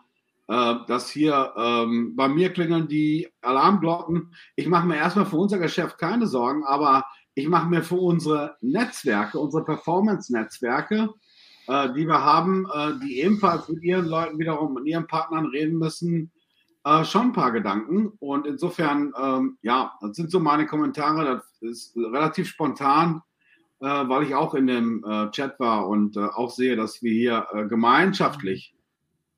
äh, 0.48 0.76
dass 0.88 1.10
hier 1.10 1.54
ähm, 1.56 2.16
bei 2.16 2.28
mir 2.28 2.52
klingeln 2.52 2.88
die 2.88 3.30
Alarmglocken. 3.42 4.34
Ich 4.56 4.68
mache 4.68 4.88
mir 4.88 4.98
erstmal 4.98 5.26
für 5.26 5.38
unser 5.38 5.60
Geschäft 5.60 5.98
keine 5.98 6.28
Sorgen, 6.28 6.64
aber 6.66 7.06
ich 7.36 7.48
mache 7.48 7.70
mir 7.70 7.84
für 7.84 7.96
unsere 7.96 8.58
Netzwerke, 8.62 9.40
unsere 9.40 9.64
Performance-Netzwerke, 9.64 11.10
äh, 11.68 11.94
die 11.94 12.06
wir 12.06 12.22
haben, 12.24 12.68
äh, 12.74 12.94
die 13.04 13.22
ebenfalls 13.22 13.70
mit 13.70 13.84
ihren 13.84 14.06
Leuten 14.08 14.40
wiederum, 14.40 14.74
mit 14.74 14.86
ihren 14.86 15.08
Partnern 15.08 15.46
reden 15.46 15.78
müssen, 15.78 16.32
äh, 16.84 17.06
schon 17.06 17.28
ein 17.28 17.34
paar 17.34 17.52
Gedanken. 17.52 18.14
Und 18.20 18.48
insofern, 18.48 19.14
ähm, 19.18 19.58
ja, 19.62 19.94
das 20.02 20.18
sind 20.18 20.32
so 20.32 20.40
meine 20.40 20.66
Kommentare. 20.66 21.26
Das 21.26 21.44
ist 21.62 21.96
relativ 21.96 22.50
spontan, 22.50 23.22
äh, 23.82 23.86
weil 23.86 24.24
ich 24.24 24.36
auch 24.36 24.54
in 24.54 24.68
dem 24.68 25.04
äh, 25.04 25.30
Chat 25.32 25.60
war 25.60 25.88
und 25.88 26.16
äh, 26.16 26.22
auch 26.22 26.52
sehe, 26.52 26.76
dass 26.76 27.02
wir 27.02 27.12
hier 27.12 27.48
äh, 27.54 27.66
gemeinschaftlich 27.66 28.76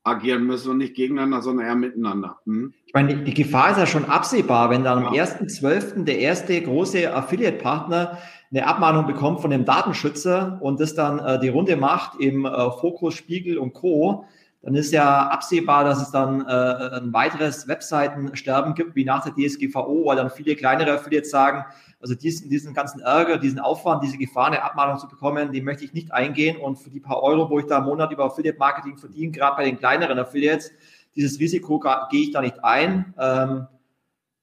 agieren 0.04 0.46
müssen 0.46 0.70
und 0.70 0.78
nicht 0.78 0.94
gegeneinander, 0.94 1.40
sondern 1.40 1.66
eher 1.66 1.74
miteinander. 1.74 2.38
Hm? 2.44 2.74
Ich 2.86 2.92
meine, 2.92 3.16
die, 3.16 3.24
die, 3.24 3.34
Gefahr 3.34 3.70
ist 3.70 3.78
ja 3.78 3.86
schon 3.86 4.04
absehbar, 4.04 4.68
wenn 4.68 4.84
dann 4.84 5.06
am 5.06 5.14
ja. 5.14 5.24
1.12. 5.24 6.04
der 6.04 6.18
erste 6.18 6.60
große 6.60 7.12
Affiliate-Partner 7.12 8.18
eine 8.50 8.66
Abmahnung 8.66 9.06
bekommt 9.06 9.40
von 9.40 9.50
dem 9.50 9.64
Datenschützer 9.64 10.58
und 10.60 10.78
das 10.78 10.94
dann 10.94 11.18
äh, 11.18 11.40
die 11.40 11.48
Runde 11.48 11.76
macht 11.76 12.20
im 12.20 12.44
äh, 12.44 12.70
Fokus, 12.70 13.14
Spiegel 13.14 13.56
und 13.58 13.72
Co., 13.72 14.26
dann 14.64 14.76
ist 14.76 14.92
ja 14.92 15.28
absehbar, 15.28 15.84
dass 15.84 16.00
es 16.00 16.10
dann 16.10 16.40
äh, 16.40 16.98
ein 16.98 17.12
weiteres 17.12 17.68
Webseitensterben 17.68 18.74
gibt, 18.74 18.96
wie 18.96 19.04
nach 19.04 19.22
der 19.22 19.34
DSGVO, 19.34 20.06
weil 20.06 20.16
dann 20.16 20.30
viele 20.30 20.56
kleinere 20.56 20.92
Affiliates 20.92 21.30
sagen, 21.30 21.66
also 22.00 22.14
diesen, 22.14 22.48
diesen 22.48 22.72
ganzen 22.72 23.00
Ärger, 23.00 23.36
diesen 23.36 23.58
Aufwand, 23.58 24.02
diese 24.02 24.16
Gefahr, 24.16 24.46
eine 24.46 24.62
Abmahnung 24.62 24.98
zu 24.98 25.06
bekommen, 25.06 25.52
den 25.52 25.64
möchte 25.64 25.84
ich 25.84 25.92
nicht 25.92 26.12
eingehen. 26.12 26.56
Und 26.56 26.76
für 26.76 26.88
die 26.88 27.00
paar 27.00 27.22
Euro, 27.22 27.50
wo 27.50 27.58
ich 27.58 27.66
da 27.66 27.78
im 27.78 27.84
Monat 27.84 28.10
über 28.10 28.24
Affiliate-Marketing 28.24 28.96
verdiene, 28.96 29.32
gerade 29.32 29.56
bei 29.56 29.64
den 29.66 29.78
kleineren 29.78 30.18
Affiliates, 30.18 30.70
dieses 31.14 31.38
Risiko 31.38 31.78
gehe 32.10 32.22
ich 32.22 32.32
da 32.32 32.40
nicht 32.40 32.64
ein. 32.64 33.12
Ähm, 33.18 33.66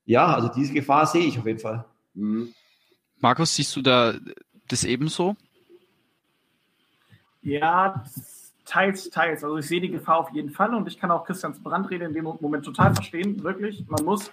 ja, 0.05 0.27
also 0.27 0.49
diese 0.49 0.73
Gefahr 0.73 1.07
sehe 1.07 1.25
ich 1.25 1.39
auf 1.39 1.47
jeden 1.47 1.60
Fall. 1.60 1.84
Mhm. 2.13 2.53
Markus, 3.19 3.55
siehst 3.55 3.75
du 3.75 3.81
da 3.81 4.13
das 4.67 4.84
ebenso? 4.84 5.36
Ja, 7.41 8.03
teils, 8.71 9.10
teils. 9.10 9.43
Also 9.43 9.57
ich 9.57 9.67
sehe 9.67 9.81
die 9.81 9.91
Gefahr 9.91 10.17
auf 10.17 10.31
jeden 10.31 10.49
Fall 10.49 10.73
und 10.73 10.88
ich 10.88 10.97
kann 10.97 11.12
auch 11.12 11.25
Christians 11.25 11.62
Brandrede 11.62 12.05
in 12.05 12.13
dem 12.13 12.23
Moment 12.23 12.63
total 12.63 12.93
verstehen. 12.93 13.43
Wirklich, 13.43 13.86
man 13.88 14.05
muss 14.05 14.31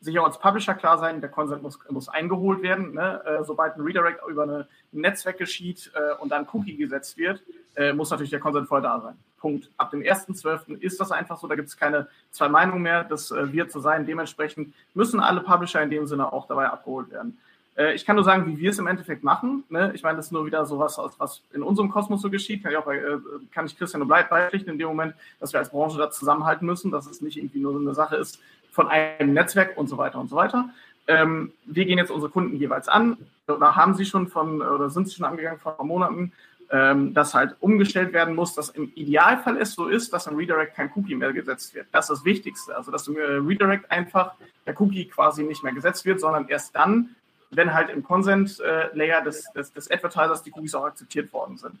sich 0.00 0.18
auch 0.18 0.24
als 0.24 0.38
Publisher 0.38 0.74
klar 0.74 0.98
sein, 0.98 1.20
der 1.20 1.30
Consent 1.30 1.62
muss, 1.62 1.78
muss 1.90 2.08
eingeholt 2.08 2.62
werden. 2.62 2.94
Ne? 2.94 3.22
Äh, 3.24 3.44
sobald 3.44 3.76
ein 3.76 3.82
Redirect 3.82 4.20
über 4.28 4.42
ein 4.44 4.64
Netzwerk 4.92 5.38
geschieht 5.38 5.90
äh, 5.94 6.20
und 6.20 6.30
dann 6.30 6.46
Cookie 6.52 6.76
gesetzt 6.76 7.16
wird, 7.16 7.42
äh, 7.76 7.92
muss 7.92 8.10
natürlich 8.10 8.30
der 8.30 8.40
Consent 8.40 8.68
voll 8.68 8.82
da 8.82 9.00
sein. 9.00 9.14
Punkt. 9.38 9.70
Ab 9.76 9.92
dem 9.92 10.00
1.12. 10.00 10.80
ist 10.80 11.00
das 11.00 11.12
einfach 11.12 11.38
so, 11.38 11.46
da 11.46 11.54
gibt 11.54 11.68
es 11.68 11.76
keine 11.76 12.08
zwei 12.32 12.48
Meinungen 12.48 12.82
mehr, 12.82 13.04
das 13.04 13.30
äh, 13.30 13.52
wird 13.52 13.70
so 13.70 13.80
sein. 13.80 14.04
Dementsprechend 14.04 14.74
müssen 14.94 15.20
alle 15.20 15.40
Publisher 15.40 15.82
in 15.82 15.90
dem 15.90 16.06
Sinne 16.06 16.32
auch 16.32 16.48
dabei 16.48 16.66
abgeholt 16.66 17.10
werden. 17.10 17.38
Äh, 17.76 17.94
ich 17.94 18.04
kann 18.04 18.16
nur 18.16 18.24
sagen, 18.24 18.46
wie 18.46 18.58
wir 18.58 18.70
es 18.70 18.78
im 18.78 18.86
Endeffekt 18.86 19.22
machen. 19.22 19.64
Ne? 19.68 19.92
Ich 19.94 20.02
meine, 20.02 20.16
das 20.16 20.26
ist 20.26 20.32
nur 20.32 20.46
wieder 20.46 20.64
so 20.66 20.78
was, 20.78 20.98
was 21.18 21.42
in 21.52 21.62
unserem 21.62 21.90
Kosmos 21.90 22.22
so 22.22 22.30
geschieht. 22.30 22.62
Kann 22.62 22.72
ich, 22.72 22.78
auch 22.78 22.86
äh, 22.86 23.18
kann 23.52 23.66
ich 23.66 23.78
Christian 23.78 24.00
nur 24.00 24.08
beipflichten 24.08 24.72
in 24.72 24.78
dem 24.78 24.88
Moment, 24.88 25.14
dass 25.40 25.52
wir 25.52 25.60
als 25.60 25.70
Branche 25.70 25.98
da 25.98 26.10
zusammenhalten 26.10 26.66
müssen, 26.66 26.90
dass 26.90 27.06
es 27.06 27.20
nicht 27.20 27.36
irgendwie 27.36 27.60
nur 27.60 27.72
so 27.72 27.78
eine 27.78 27.94
Sache 27.94 28.16
ist 28.16 28.40
von 28.72 28.88
einem 28.88 29.32
Netzwerk 29.32 29.76
und 29.76 29.88
so 29.88 29.96
weiter 29.96 30.18
und 30.18 30.28
so 30.28 30.36
weiter. 30.36 30.70
Ähm, 31.08 31.52
wir 31.64 31.84
gehen 31.84 31.98
jetzt 31.98 32.10
unsere 32.10 32.30
Kunden 32.30 32.56
jeweils 32.56 32.88
an. 32.88 33.16
Da 33.46 33.76
haben 33.76 33.94
sie 33.94 34.04
schon 34.04 34.26
von, 34.26 34.60
oder 34.60 34.90
sind 34.90 35.08
sie 35.08 35.14
schon 35.14 35.24
angegangen 35.24 35.60
vor 35.60 35.82
Monaten, 35.84 36.32
ähm, 36.70 37.14
dass 37.14 37.32
halt 37.32 37.54
umgestellt 37.60 38.12
werden 38.12 38.34
muss, 38.34 38.54
dass 38.54 38.70
im 38.70 38.90
Idealfall 38.96 39.56
es 39.56 39.74
so 39.74 39.86
ist, 39.86 40.12
dass 40.12 40.26
im 40.26 40.36
Redirect 40.36 40.74
kein 40.74 40.90
Cookie 40.96 41.14
mehr 41.14 41.32
gesetzt 41.32 41.74
wird. 41.74 41.86
Das 41.92 42.10
ist 42.10 42.18
das 42.18 42.24
Wichtigste. 42.24 42.76
Also, 42.76 42.90
dass 42.90 43.06
im 43.06 43.16
Redirect 43.16 43.90
einfach 43.90 44.32
der 44.66 44.78
Cookie 44.80 45.06
quasi 45.06 45.44
nicht 45.44 45.62
mehr 45.62 45.72
gesetzt 45.72 46.04
wird, 46.04 46.18
sondern 46.18 46.48
erst 46.48 46.74
dann, 46.74 47.14
wenn 47.56 47.72
halt 47.72 47.90
im 47.90 48.02
Consent-Layer 48.04 49.22
des, 49.22 49.50
des, 49.52 49.72
des 49.72 49.90
Advertisers 49.90 50.42
die 50.42 50.52
Cookies 50.52 50.74
auch 50.74 50.84
akzeptiert 50.84 51.32
worden 51.32 51.56
sind. 51.56 51.74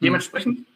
Dementsprechend 0.00 0.66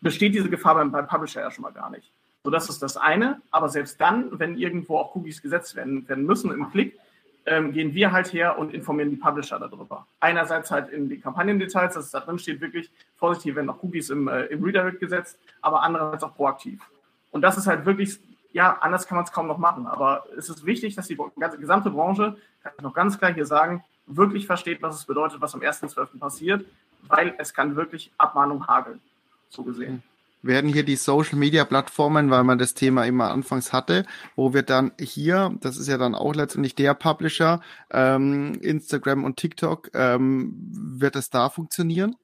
besteht 0.00 0.34
diese 0.34 0.50
Gefahr 0.50 0.74
beim, 0.74 0.90
beim 0.90 1.06
Publisher 1.06 1.40
ja 1.40 1.50
schon 1.50 1.62
mal 1.62 1.72
gar 1.72 1.90
nicht. 1.90 2.10
So, 2.42 2.50
das 2.50 2.68
ist 2.68 2.82
das 2.82 2.96
eine. 2.96 3.40
Aber 3.50 3.68
selbst 3.68 4.00
dann, 4.00 4.38
wenn 4.38 4.56
irgendwo 4.56 4.98
auch 4.98 5.14
Cookies 5.14 5.42
gesetzt 5.42 5.76
werden, 5.76 6.08
werden 6.08 6.24
müssen 6.24 6.50
im 6.50 6.70
Klick, 6.70 6.98
ähm, 7.46 7.72
gehen 7.72 7.94
wir 7.94 8.12
halt 8.12 8.32
her 8.32 8.58
und 8.58 8.74
informieren 8.74 9.10
die 9.10 9.16
Publisher 9.16 9.58
darüber. 9.58 10.06
Einerseits 10.20 10.70
halt 10.70 10.90
in 10.90 11.08
die 11.08 11.18
Kampagnendetails, 11.18 11.94
dass 11.94 12.06
es 12.06 12.10
da 12.10 12.20
drin 12.20 12.38
steht, 12.38 12.60
wirklich 12.60 12.90
vorsichtig, 13.16 13.54
wenn 13.56 13.66
noch 13.66 13.82
Cookies 13.82 14.10
im, 14.10 14.28
äh, 14.28 14.46
im 14.46 14.62
Redirect 14.62 15.00
gesetzt, 15.00 15.38
aber 15.60 15.82
andererseits 15.82 16.22
auch 16.22 16.34
proaktiv. 16.34 16.80
Und 17.30 17.42
das 17.42 17.56
ist 17.56 17.66
halt 17.66 17.86
wirklich 17.86 18.18
ja, 18.52 18.78
anders 18.80 19.06
kann 19.06 19.16
man 19.16 19.24
es 19.24 19.32
kaum 19.32 19.46
noch 19.46 19.58
machen. 19.58 19.86
Aber 19.86 20.24
es 20.36 20.48
ist 20.48 20.64
wichtig, 20.64 20.94
dass 20.94 21.06
die 21.06 21.18
ganze, 21.38 21.58
gesamte 21.58 21.90
Branche, 21.90 22.36
kann 22.62 22.72
ich 22.76 22.82
noch 22.82 22.94
ganz 22.94 23.18
klar 23.18 23.32
hier 23.32 23.46
sagen, 23.46 23.84
wirklich 24.06 24.46
versteht, 24.46 24.82
was 24.82 24.96
es 24.96 25.04
bedeutet, 25.04 25.40
was 25.40 25.54
am 25.54 25.60
1.12. 25.60 26.18
passiert, 26.18 26.64
weil 27.08 27.34
es 27.38 27.54
kann 27.54 27.76
wirklich 27.76 28.12
Abmahnung 28.18 28.66
hageln, 28.66 29.00
so 29.48 29.62
gesehen. 29.62 30.02
Werden 30.42 30.72
hier 30.72 30.84
die 30.84 30.96
Social 30.96 31.38
Media 31.38 31.66
Plattformen, 31.66 32.30
weil 32.30 32.44
man 32.44 32.56
das 32.56 32.72
Thema 32.72 33.04
immer 33.04 33.30
anfangs 33.30 33.74
hatte, 33.74 34.06
wo 34.36 34.54
wir 34.54 34.62
dann 34.62 34.92
hier, 34.98 35.54
das 35.60 35.76
ist 35.76 35.86
ja 35.86 35.98
dann 35.98 36.14
auch 36.14 36.34
letztendlich 36.34 36.74
der 36.74 36.94
Publisher, 36.94 37.60
ähm, 37.90 38.54
Instagram 38.62 39.24
und 39.24 39.36
TikTok, 39.36 39.90
ähm, 39.92 40.54
wird 40.72 41.14
es 41.16 41.28
da 41.28 41.50
funktionieren? 41.50 42.16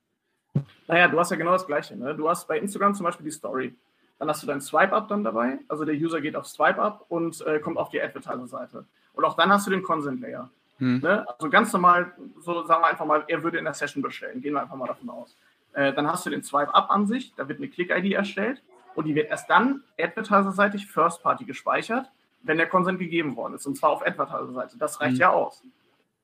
Naja, 0.88 1.08
du 1.08 1.18
hast 1.18 1.30
ja 1.30 1.36
genau 1.36 1.52
das 1.52 1.66
Gleiche. 1.66 1.94
Ne? 1.94 2.14
Du 2.14 2.26
hast 2.28 2.48
bei 2.48 2.58
Instagram 2.58 2.94
zum 2.94 3.04
Beispiel 3.04 3.24
die 3.24 3.32
Story. 3.32 3.76
Dann 4.18 4.28
hast 4.28 4.42
du 4.42 4.46
dein 4.46 4.60
Swipe-Up 4.60 5.08
dann 5.08 5.24
dabei. 5.24 5.58
Also 5.68 5.84
der 5.84 5.94
User 5.94 6.20
geht 6.20 6.36
auf 6.36 6.46
Swipe-Up 6.46 7.04
und 7.08 7.40
äh, 7.46 7.58
kommt 7.58 7.76
auf 7.76 7.90
die 7.90 8.00
Advertiser-Seite. 8.00 8.84
Und 9.12 9.24
auch 9.24 9.34
dann 9.34 9.50
hast 9.50 9.66
du 9.66 9.70
den 9.70 9.82
Consent-Layer. 9.82 10.50
Hm. 10.78 11.00
Ne? 11.00 11.26
Also 11.28 11.50
ganz 11.50 11.72
normal, 11.72 12.12
so 12.40 12.64
sagen 12.64 12.82
wir 12.82 12.88
einfach 12.88 13.06
mal, 13.06 13.24
er 13.28 13.42
würde 13.42 13.58
in 13.58 13.64
der 13.64 13.74
Session 13.74 14.02
bestellen. 14.02 14.40
Gehen 14.40 14.54
wir 14.54 14.62
einfach 14.62 14.76
mal 14.76 14.86
davon 14.86 15.10
aus. 15.10 15.36
Äh, 15.72 15.92
dann 15.92 16.06
hast 16.06 16.24
du 16.24 16.30
den 16.30 16.42
Swipe-Up 16.42 16.90
an 16.90 17.06
sich. 17.06 17.34
Da 17.34 17.48
wird 17.48 17.58
eine 17.58 17.68
Click-ID 17.68 18.12
erstellt. 18.12 18.62
Und 18.94 19.06
die 19.06 19.14
wird 19.14 19.28
erst 19.30 19.50
dann 19.50 19.82
advertiser-seitig 20.00 20.86
First-Party 20.86 21.44
gespeichert, 21.44 22.10
wenn 22.42 22.56
der 22.56 22.66
Consent 22.66 22.98
gegeben 22.98 23.36
worden 23.36 23.54
ist. 23.54 23.66
Und 23.66 23.76
zwar 23.76 23.90
auf 23.90 24.06
Advertiser-Seite. 24.06 24.78
Das 24.78 25.00
reicht 25.00 25.14
hm. 25.14 25.20
ja 25.20 25.30
aus. 25.30 25.62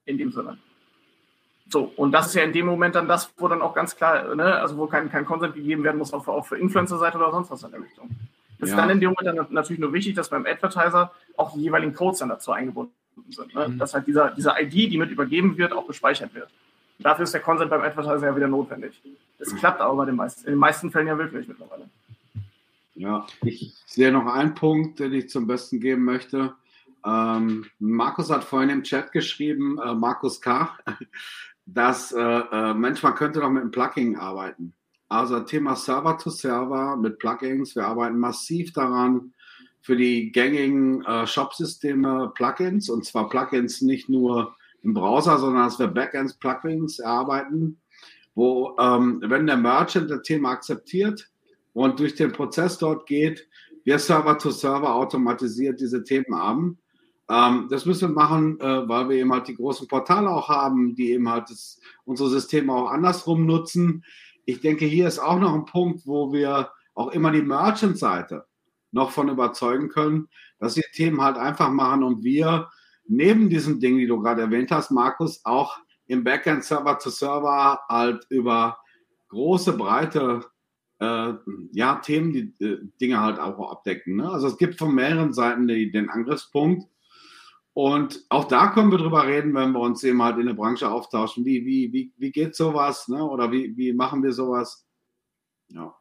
In 0.04 0.18
dem 0.18 0.32
Sinne. 0.32 0.58
So, 1.72 1.90
und 1.96 2.12
das 2.12 2.26
ist 2.26 2.34
ja 2.34 2.42
in 2.42 2.52
dem 2.52 2.66
Moment 2.66 2.96
dann 2.96 3.08
das, 3.08 3.32
wo 3.38 3.48
dann 3.48 3.62
auch 3.62 3.72
ganz 3.72 3.96
klar, 3.96 4.34
ne, 4.34 4.56
also 4.56 4.76
wo 4.76 4.86
kein, 4.86 5.10
kein 5.10 5.24
Consent 5.24 5.54
gegeben 5.54 5.82
werden 5.84 5.96
muss, 5.96 6.12
auch 6.12 6.22
für, 6.22 6.32
auch 6.32 6.44
für 6.44 6.58
Influencer-Seite 6.58 7.16
oder 7.16 7.30
sonst 7.30 7.50
was 7.50 7.62
in 7.62 7.70
der 7.70 7.80
Richtung. 7.80 8.10
Das 8.58 8.68
ja. 8.68 8.76
ist 8.76 8.78
dann 8.78 8.90
in 8.90 9.00
dem 9.00 9.14
Moment 9.14 9.38
dann 9.38 9.46
natürlich 9.54 9.80
nur 9.80 9.90
wichtig, 9.94 10.14
dass 10.14 10.28
beim 10.28 10.44
Advertiser 10.44 11.12
auch 11.38 11.54
die 11.54 11.62
jeweiligen 11.62 11.94
Codes 11.94 12.18
dann 12.18 12.28
dazu 12.28 12.52
eingebunden 12.52 12.92
sind. 13.30 13.54
Ne? 13.54 13.68
Mhm. 13.68 13.78
Dass 13.78 13.94
halt 13.94 14.06
dieser, 14.06 14.32
diese 14.32 14.52
ID, 14.60 14.92
die 14.92 14.98
mit 14.98 15.10
übergeben 15.10 15.56
wird, 15.56 15.72
auch 15.72 15.86
gespeichert 15.86 16.34
wird. 16.34 16.50
Dafür 16.98 17.22
ist 17.22 17.32
der 17.32 17.40
Consent 17.40 17.70
beim 17.70 17.80
Advertiser 17.80 18.26
ja 18.26 18.36
wieder 18.36 18.48
notwendig. 18.48 19.00
Das 19.38 19.50
mhm. 19.50 19.56
klappt 19.56 19.80
aber 19.80 19.96
bei 19.96 20.04
den 20.04 20.16
meisten, 20.16 20.44
in 20.44 20.52
den 20.52 20.58
meisten 20.58 20.90
Fällen 20.90 21.06
ja 21.06 21.16
wirklich 21.16 21.48
mittlerweile. 21.48 21.88
Ja, 22.96 23.26
ich 23.40 23.72
sehe 23.86 24.12
noch 24.12 24.26
einen 24.26 24.54
Punkt, 24.54 25.00
den 25.00 25.14
ich 25.14 25.30
zum 25.30 25.46
Besten 25.46 25.80
geben 25.80 26.04
möchte. 26.04 26.52
Ähm, 27.06 27.64
Markus 27.78 28.30
hat 28.30 28.44
vorhin 28.44 28.68
im 28.68 28.82
Chat 28.82 29.10
geschrieben, 29.10 29.78
äh, 29.82 29.94
Markus 29.94 30.38
K., 30.38 30.76
dass 31.66 32.12
äh, 32.12 32.20
äh, 32.20 32.74
Mensch, 32.74 33.02
man 33.02 33.14
könnte 33.14 33.40
doch 33.40 33.50
mit 33.50 33.62
einem 33.62 33.70
Plugin 33.70 34.16
arbeiten. 34.16 34.74
Also 35.08 35.40
Thema 35.40 35.76
Server 35.76 36.16
to 36.18 36.30
Server 36.30 36.96
mit 36.96 37.18
Plugins. 37.18 37.76
Wir 37.76 37.86
arbeiten 37.86 38.18
massiv 38.18 38.72
daran 38.72 39.32
für 39.82 39.96
die 39.96 40.32
gängigen 40.32 41.04
äh, 41.04 41.26
Shop-Systeme 41.26 42.32
Plugins 42.34 42.88
und 42.88 43.04
zwar 43.04 43.28
Plugins 43.28 43.82
nicht 43.82 44.08
nur 44.08 44.56
im 44.82 44.94
Browser, 44.94 45.38
sondern 45.38 45.64
dass 45.64 45.78
wir 45.78 45.88
Backends 45.88 46.34
Plugins 46.34 46.98
erarbeiten, 46.98 47.80
wo 48.34 48.76
ähm, 48.78 49.22
wenn 49.24 49.46
der 49.46 49.56
Merchant 49.56 50.10
das 50.10 50.22
Thema 50.22 50.50
akzeptiert 50.50 51.30
und 51.72 52.00
durch 52.00 52.14
den 52.14 52.32
Prozess 52.32 52.78
dort 52.78 53.06
geht, 53.06 53.46
wir 53.84 53.98
Server 53.98 54.38
to 54.38 54.50
Server 54.50 54.94
automatisiert 54.94 55.80
diese 55.80 56.04
Themen 56.04 56.34
haben 56.34 56.78
ähm, 57.32 57.68
das 57.70 57.86
müssen 57.86 58.10
wir 58.10 58.14
machen, 58.14 58.60
äh, 58.60 58.86
weil 58.86 59.08
wir 59.08 59.16
eben 59.16 59.32
halt 59.32 59.48
die 59.48 59.56
großen 59.56 59.88
Portale 59.88 60.28
auch 60.28 60.50
haben, 60.50 60.94
die 60.94 61.12
eben 61.12 61.30
halt 61.30 61.48
das, 61.48 61.80
unsere 62.04 62.28
Systeme 62.28 62.74
auch 62.74 62.90
andersrum 62.90 63.46
nutzen. 63.46 64.04
Ich 64.44 64.60
denke, 64.60 64.84
hier 64.84 65.08
ist 65.08 65.18
auch 65.18 65.38
noch 65.38 65.54
ein 65.54 65.64
Punkt, 65.64 66.06
wo 66.06 66.32
wir 66.32 66.70
auch 66.94 67.08
immer 67.08 67.30
die 67.30 67.42
Merchant-Seite 67.42 68.44
noch 68.90 69.12
von 69.12 69.30
überzeugen 69.30 69.88
können, 69.88 70.28
dass 70.58 70.74
sie 70.74 70.84
Themen 70.92 71.22
halt 71.22 71.38
einfach 71.38 71.70
machen 71.70 72.02
und 72.02 72.22
wir 72.22 72.68
neben 73.06 73.48
diesen 73.48 73.80
Dingen, 73.80 73.98
die 73.98 74.06
du 74.06 74.20
gerade 74.20 74.42
erwähnt 74.42 74.70
hast, 74.70 74.90
Markus, 74.90 75.40
auch 75.44 75.78
im 76.06 76.24
Backend 76.24 76.64
Server 76.64 76.98
zu 76.98 77.08
Server 77.08 77.80
halt 77.88 78.26
über 78.28 78.78
große, 79.28 79.72
breite 79.72 80.44
äh, 81.00 81.32
ja, 81.72 81.94
Themen, 81.96 82.32
die 82.32 82.64
äh, 82.64 82.78
Dinge 83.00 83.20
halt 83.20 83.38
auch 83.38 83.70
abdecken. 83.70 84.16
Ne? 84.16 84.30
Also 84.30 84.48
es 84.48 84.58
gibt 84.58 84.78
von 84.78 84.94
mehreren 84.94 85.32
Seiten 85.32 85.66
die, 85.66 85.90
den 85.90 86.10
Angriffspunkt. 86.10 86.86
Und 87.74 88.24
auch 88.28 88.44
da 88.44 88.68
können 88.68 88.90
wir 88.90 88.98
drüber 88.98 89.26
reden, 89.26 89.54
wenn 89.54 89.72
wir 89.72 89.80
uns 89.80 90.04
eben 90.04 90.22
halt 90.22 90.38
in 90.38 90.46
der 90.46 90.54
Branche 90.54 90.90
austauschen. 90.90 91.44
Wie, 91.44 91.64
wie, 91.64 91.92
wie, 91.92 92.12
wie 92.18 92.30
geht 92.30 92.54
sowas? 92.54 93.08
Ne? 93.08 93.24
Oder 93.24 93.50
wie, 93.50 93.74
wie 93.76 93.92
machen 93.94 94.22
wir 94.22 94.32
sowas? 94.32 94.86
Ja. 95.68 95.94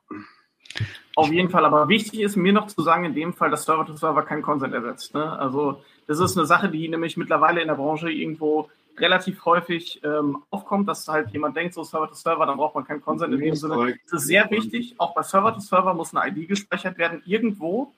Auf 1.16 1.32
jeden 1.32 1.50
Fall, 1.50 1.66
aber 1.66 1.88
wichtig 1.88 2.22
ist 2.22 2.36
mir 2.36 2.54
noch 2.54 2.68
zu 2.68 2.82
sagen, 2.82 3.06
in 3.06 3.14
dem 3.14 3.34
Fall, 3.34 3.50
dass 3.50 3.64
Server-to-Server 3.66 4.24
kein 4.24 4.42
Consent 4.42 4.74
ersetzt. 4.74 5.14
Ne? 5.14 5.38
Also 5.40 5.82
das 6.08 6.20
ist 6.20 6.38
eine 6.38 6.46
Sache, 6.46 6.70
die 6.70 6.88
nämlich 6.88 7.18
mittlerweile 7.18 7.62
in 7.62 7.68
der 7.68 7.76
Branche 7.76 8.10
irgendwo 8.10 8.70
relativ 8.98 9.44
häufig 9.46 10.02
ähm, 10.04 10.44
aufkommt, 10.50 10.88
dass 10.88 11.08
halt 11.08 11.32
jemand 11.32 11.56
denkt, 11.56 11.74
so 11.74 11.84
Server-to-Server, 11.84 12.46
dann 12.46 12.58
braucht 12.58 12.76
man 12.76 12.86
keinen 12.86 13.02
Consent 13.02 13.34
in 13.34 13.40
dem 13.40 13.56
Sinne. 13.56 13.98
Das 14.10 14.22
ist 14.22 14.28
sehr 14.28 14.50
wichtig. 14.52 14.96
Auch 14.98 15.14
bei 15.14 15.24
Server-to-Server 15.24 15.94
muss 15.94 16.14
eine 16.14 16.30
ID 16.30 16.50
gespeichert 16.50 16.98
werden, 16.98 17.22
irgendwo. 17.26 17.94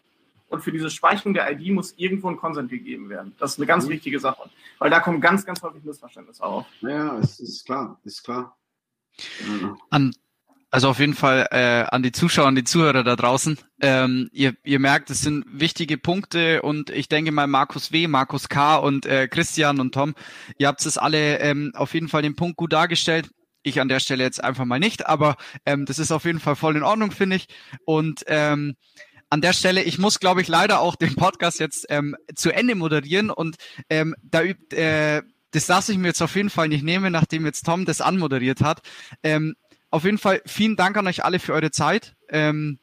Und 0.53 0.61
für 0.61 0.71
diese 0.71 0.91
Speicherung 0.91 1.33
der 1.33 1.51
ID 1.51 1.73
muss 1.73 1.95
irgendwo 1.97 2.29
ein 2.29 2.37
Consent 2.37 2.69
gegeben 2.69 3.09
werden. 3.09 3.33
Das 3.39 3.53
ist 3.53 3.57
eine 3.57 3.65
ganz 3.65 3.85
mhm. 3.85 3.89
wichtige 3.89 4.19
Sache. 4.19 4.51
Weil 4.77 4.91
da 4.91 4.99
kommen 4.99 5.19
ganz, 5.19 5.43
ganz 5.43 5.63
häufig 5.63 5.83
Missverständnisse 5.83 6.43
auf. 6.43 6.67
Ja, 6.81 7.17
es 7.17 7.39
ist 7.39 7.65
klar, 7.65 7.99
ist 8.03 8.23
klar. 8.23 8.55
An 9.89 10.13
also 10.69 10.89
auf 10.89 10.99
jeden 10.99 11.15
Fall 11.15 11.47
äh, 11.49 11.85
an 11.89 12.03
die 12.03 12.11
Zuschauer, 12.11 12.45
an 12.45 12.55
die 12.55 12.63
Zuhörer 12.63 13.03
da 13.03 13.15
draußen. 13.15 13.57
Ähm, 13.81 14.29
ihr, 14.31 14.55
ihr 14.63 14.77
merkt, 14.77 15.09
es 15.09 15.21
sind 15.21 15.43
wichtige 15.47 15.97
Punkte 15.97 16.61
und 16.61 16.91
ich 16.91 17.09
denke 17.09 17.31
mal 17.31 17.47
Markus 17.47 17.91
W., 17.91 18.07
Markus 18.07 18.47
K. 18.47 18.75
und 18.75 19.07
äh, 19.07 19.27
Christian 19.27 19.79
und 19.79 19.95
Tom, 19.95 20.13
ihr 20.59 20.67
habt 20.67 20.85
es 20.85 20.99
alle 20.99 21.39
ähm, 21.39 21.71
auf 21.73 21.95
jeden 21.95 22.09
Fall 22.09 22.21
den 22.21 22.35
Punkt 22.35 22.57
gut 22.57 22.73
dargestellt. 22.73 23.31
Ich 23.63 23.81
an 23.81 23.87
der 23.87 23.99
Stelle 23.99 24.23
jetzt 24.23 24.43
einfach 24.43 24.65
mal 24.65 24.79
nicht, 24.79 25.07
aber 25.07 25.35
ähm, 25.65 25.85
das 25.85 25.97
ist 25.97 26.11
auf 26.11 26.25
jeden 26.25 26.39
Fall 26.39 26.55
voll 26.55 26.75
in 26.75 26.83
Ordnung, 26.83 27.09
finde 27.09 27.37
ich. 27.37 27.47
Und 27.85 28.23
ähm, 28.27 28.75
an 29.33 29.41
der 29.41 29.53
Stelle, 29.53 29.81
ich 29.81 29.97
muss, 29.97 30.19
glaube 30.19 30.41
ich, 30.41 30.47
leider 30.47 30.79
auch 30.79 30.95
den 30.95 31.15
Podcast 31.15 31.59
jetzt 31.59 31.87
ähm, 31.89 32.15
zu 32.35 32.51
Ende 32.51 32.75
moderieren 32.75 33.31
und 33.31 33.55
ähm, 33.89 34.13
da 34.21 34.43
übt, 34.43 34.75
äh, 34.75 35.23
das 35.49 35.67
lasse 35.67 35.91
ich 35.91 35.97
mir 35.97 36.09
jetzt 36.09 36.21
auf 36.21 36.35
jeden 36.35 36.51
Fall 36.51 36.67
nicht 36.67 36.83
nehmen, 36.83 37.11
nachdem 37.11 37.43
jetzt 37.43 37.65
Tom 37.65 37.85
das 37.85 37.99
anmoderiert 37.99 38.61
hat. 38.61 38.83
Ähm, 39.23 39.55
auf 39.89 40.03
jeden 40.03 40.19
Fall 40.19 40.43
vielen 40.45 40.75
Dank 40.75 40.97
an 40.97 41.07
euch 41.07 41.25
alle 41.25 41.39
für 41.39 41.53
eure 41.53 41.71
Zeit. 41.71 42.13
Ähm, 42.29 42.77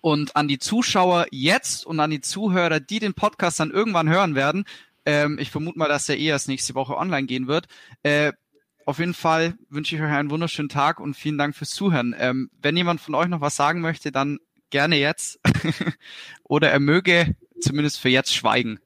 und 0.00 0.36
an 0.36 0.46
die 0.46 0.60
Zuschauer 0.60 1.26
jetzt 1.32 1.84
und 1.84 1.98
an 1.98 2.10
die 2.10 2.20
Zuhörer, 2.20 2.78
die 2.78 3.00
den 3.00 3.14
Podcast 3.14 3.58
dann 3.58 3.72
irgendwann 3.72 4.08
hören 4.08 4.36
werden. 4.36 4.66
Ähm, 5.04 5.40
ich 5.40 5.50
vermute 5.50 5.76
mal, 5.76 5.88
dass 5.88 6.06
der 6.06 6.20
eh 6.20 6.26
erst 6.26 6.46
nächste 6.46 6.76
Woche 6.76 6.96
online 6.96 7.26
gehen 7.26 7.48
wird. 7.48 7.66
Äh, 8.04 8.32
auf 8.86 9.00
jeden 9.00 9.14
Fall 9.14 9.54
wünsche 9.68 9.96
ich 9.96 10.02
euch 10.02 10.08
einen 10.08 10.30
wunderschönen 10.30 10.68
Tag 10.68 11.00
und 11.00 11.14
vielen 11.14 11.38
Dank 11.38 11.56
fürs 11.56 11.70
Zuhören. 11.70 12.14
Ähm, 12.16 12.48
wenn 12.62 12.76
jemand 12.76 13.00
von 13.00 13.16
euch 13.16 13.28
noch 13.28 13.40
was 13.40 13.56
sagen 13.56 13.80
möchte, 13.80 14.12
dann 14.12 14.38
gerne 14.70 14.96
jetzt. 14.96 15.40
Oder 16.44 16.70
er 16.70 16.80
möge 16.80 17.36
zumindest 17.60 18.00
für 18.00 18.08
jetzt 18.08 18.34
schweigen. 18.34 18.80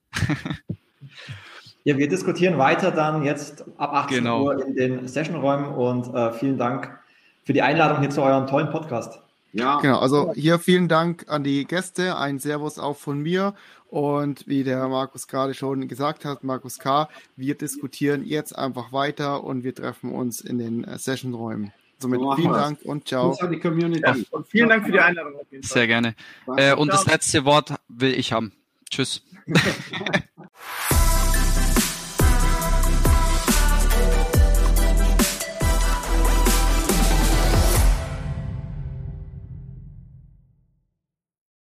ja, 1.84 1.96
wir 1.96 2.08
diskutieren 2.08 2.58
weiter 2.58 2.90
dann 2.90 3.22
jetzt 3.22 3.64
ab 3.78 3.92
18 3.92 4.18
genau. 4.18 4.44
Uhr 4.44 4.66
in 4.66 4.74
den 4.74 5.08
Sessionräumen 5.08 5.66
und 5.74 6.14
äh, 6.14 6.32
vielen 6.32 6.58
Dank 6.58 6.98
für 7.44 7.52
die 7.52 7.62
Einladung 7.62 8.00
hier 8.00 8.10
zu 8.10 8.22
eurem 8.22 8.46
tollen 8.46 8.70
Podcast. 8.70 9.20
Ja. 9.52 9.78
Genau, 9.80 10.00
also 10.00 10.32
hier 10.34 10.58
vielen 10.58 10.88
Dank 10.88 11.26
an 11.28 11.44
die 11.44 11.64
Gäste, 11.64 12.16
ein 12.18 12.40
Servus 12.40 12.80
auch 12.80 12.96
von 12.96 13.20
mir 13.20 13.54
und 13.86 14.48
wie 14.48 14.64
der 14.64 14.88
Markus 14.88 15.28
gerade 15.28 15.54
schon 15.54 15.86
gesagt 15.86 16.24
hat, 16.24 16.42
Markus 16.42 16.80
K., 16.80 17.08
wir 17.36 17.54
diskutieren 17.54 18.24
jetzt 18.24 18.58
einfach 18.58 18.92
weiter 18.92 19.44
und 19.44 19.62
wir 19.62 19.72
treffen 19.72 20.10
uns 20.10 20.40
in 20.40 20.58
den 20.58 20.82
äh, 20.82 20.98
Sessionräumen. 20.98 21.72
Somit 22.04 22.20
so 22.20 22.36
vielen 22.36 22.52
Dank 22.52 22.82
und 22.82 23.08
ciao. 23.08 23.34
Die 23.50 23.58
Community. 23.58 24.02
Ja, 24.04 24.14
und 24.30 24.46
vielen 24.46 24.68
Dank 24.68 24.84
für 24.84 24.92
die 24.92 25.00
Einladung. 25.00 25.40
Sehr 25.62 25.86
gerne. 25.86 26.14
Äh, 26.56 26.74
und 26.74 26.88
das 26.88 27.06
letzte 27.06 27.46
Wort 27.46 27.74
will 27.88 28.12
ich 28.12 28.32
haben. 28.32 28.52
Tschüss. 28.90 29.22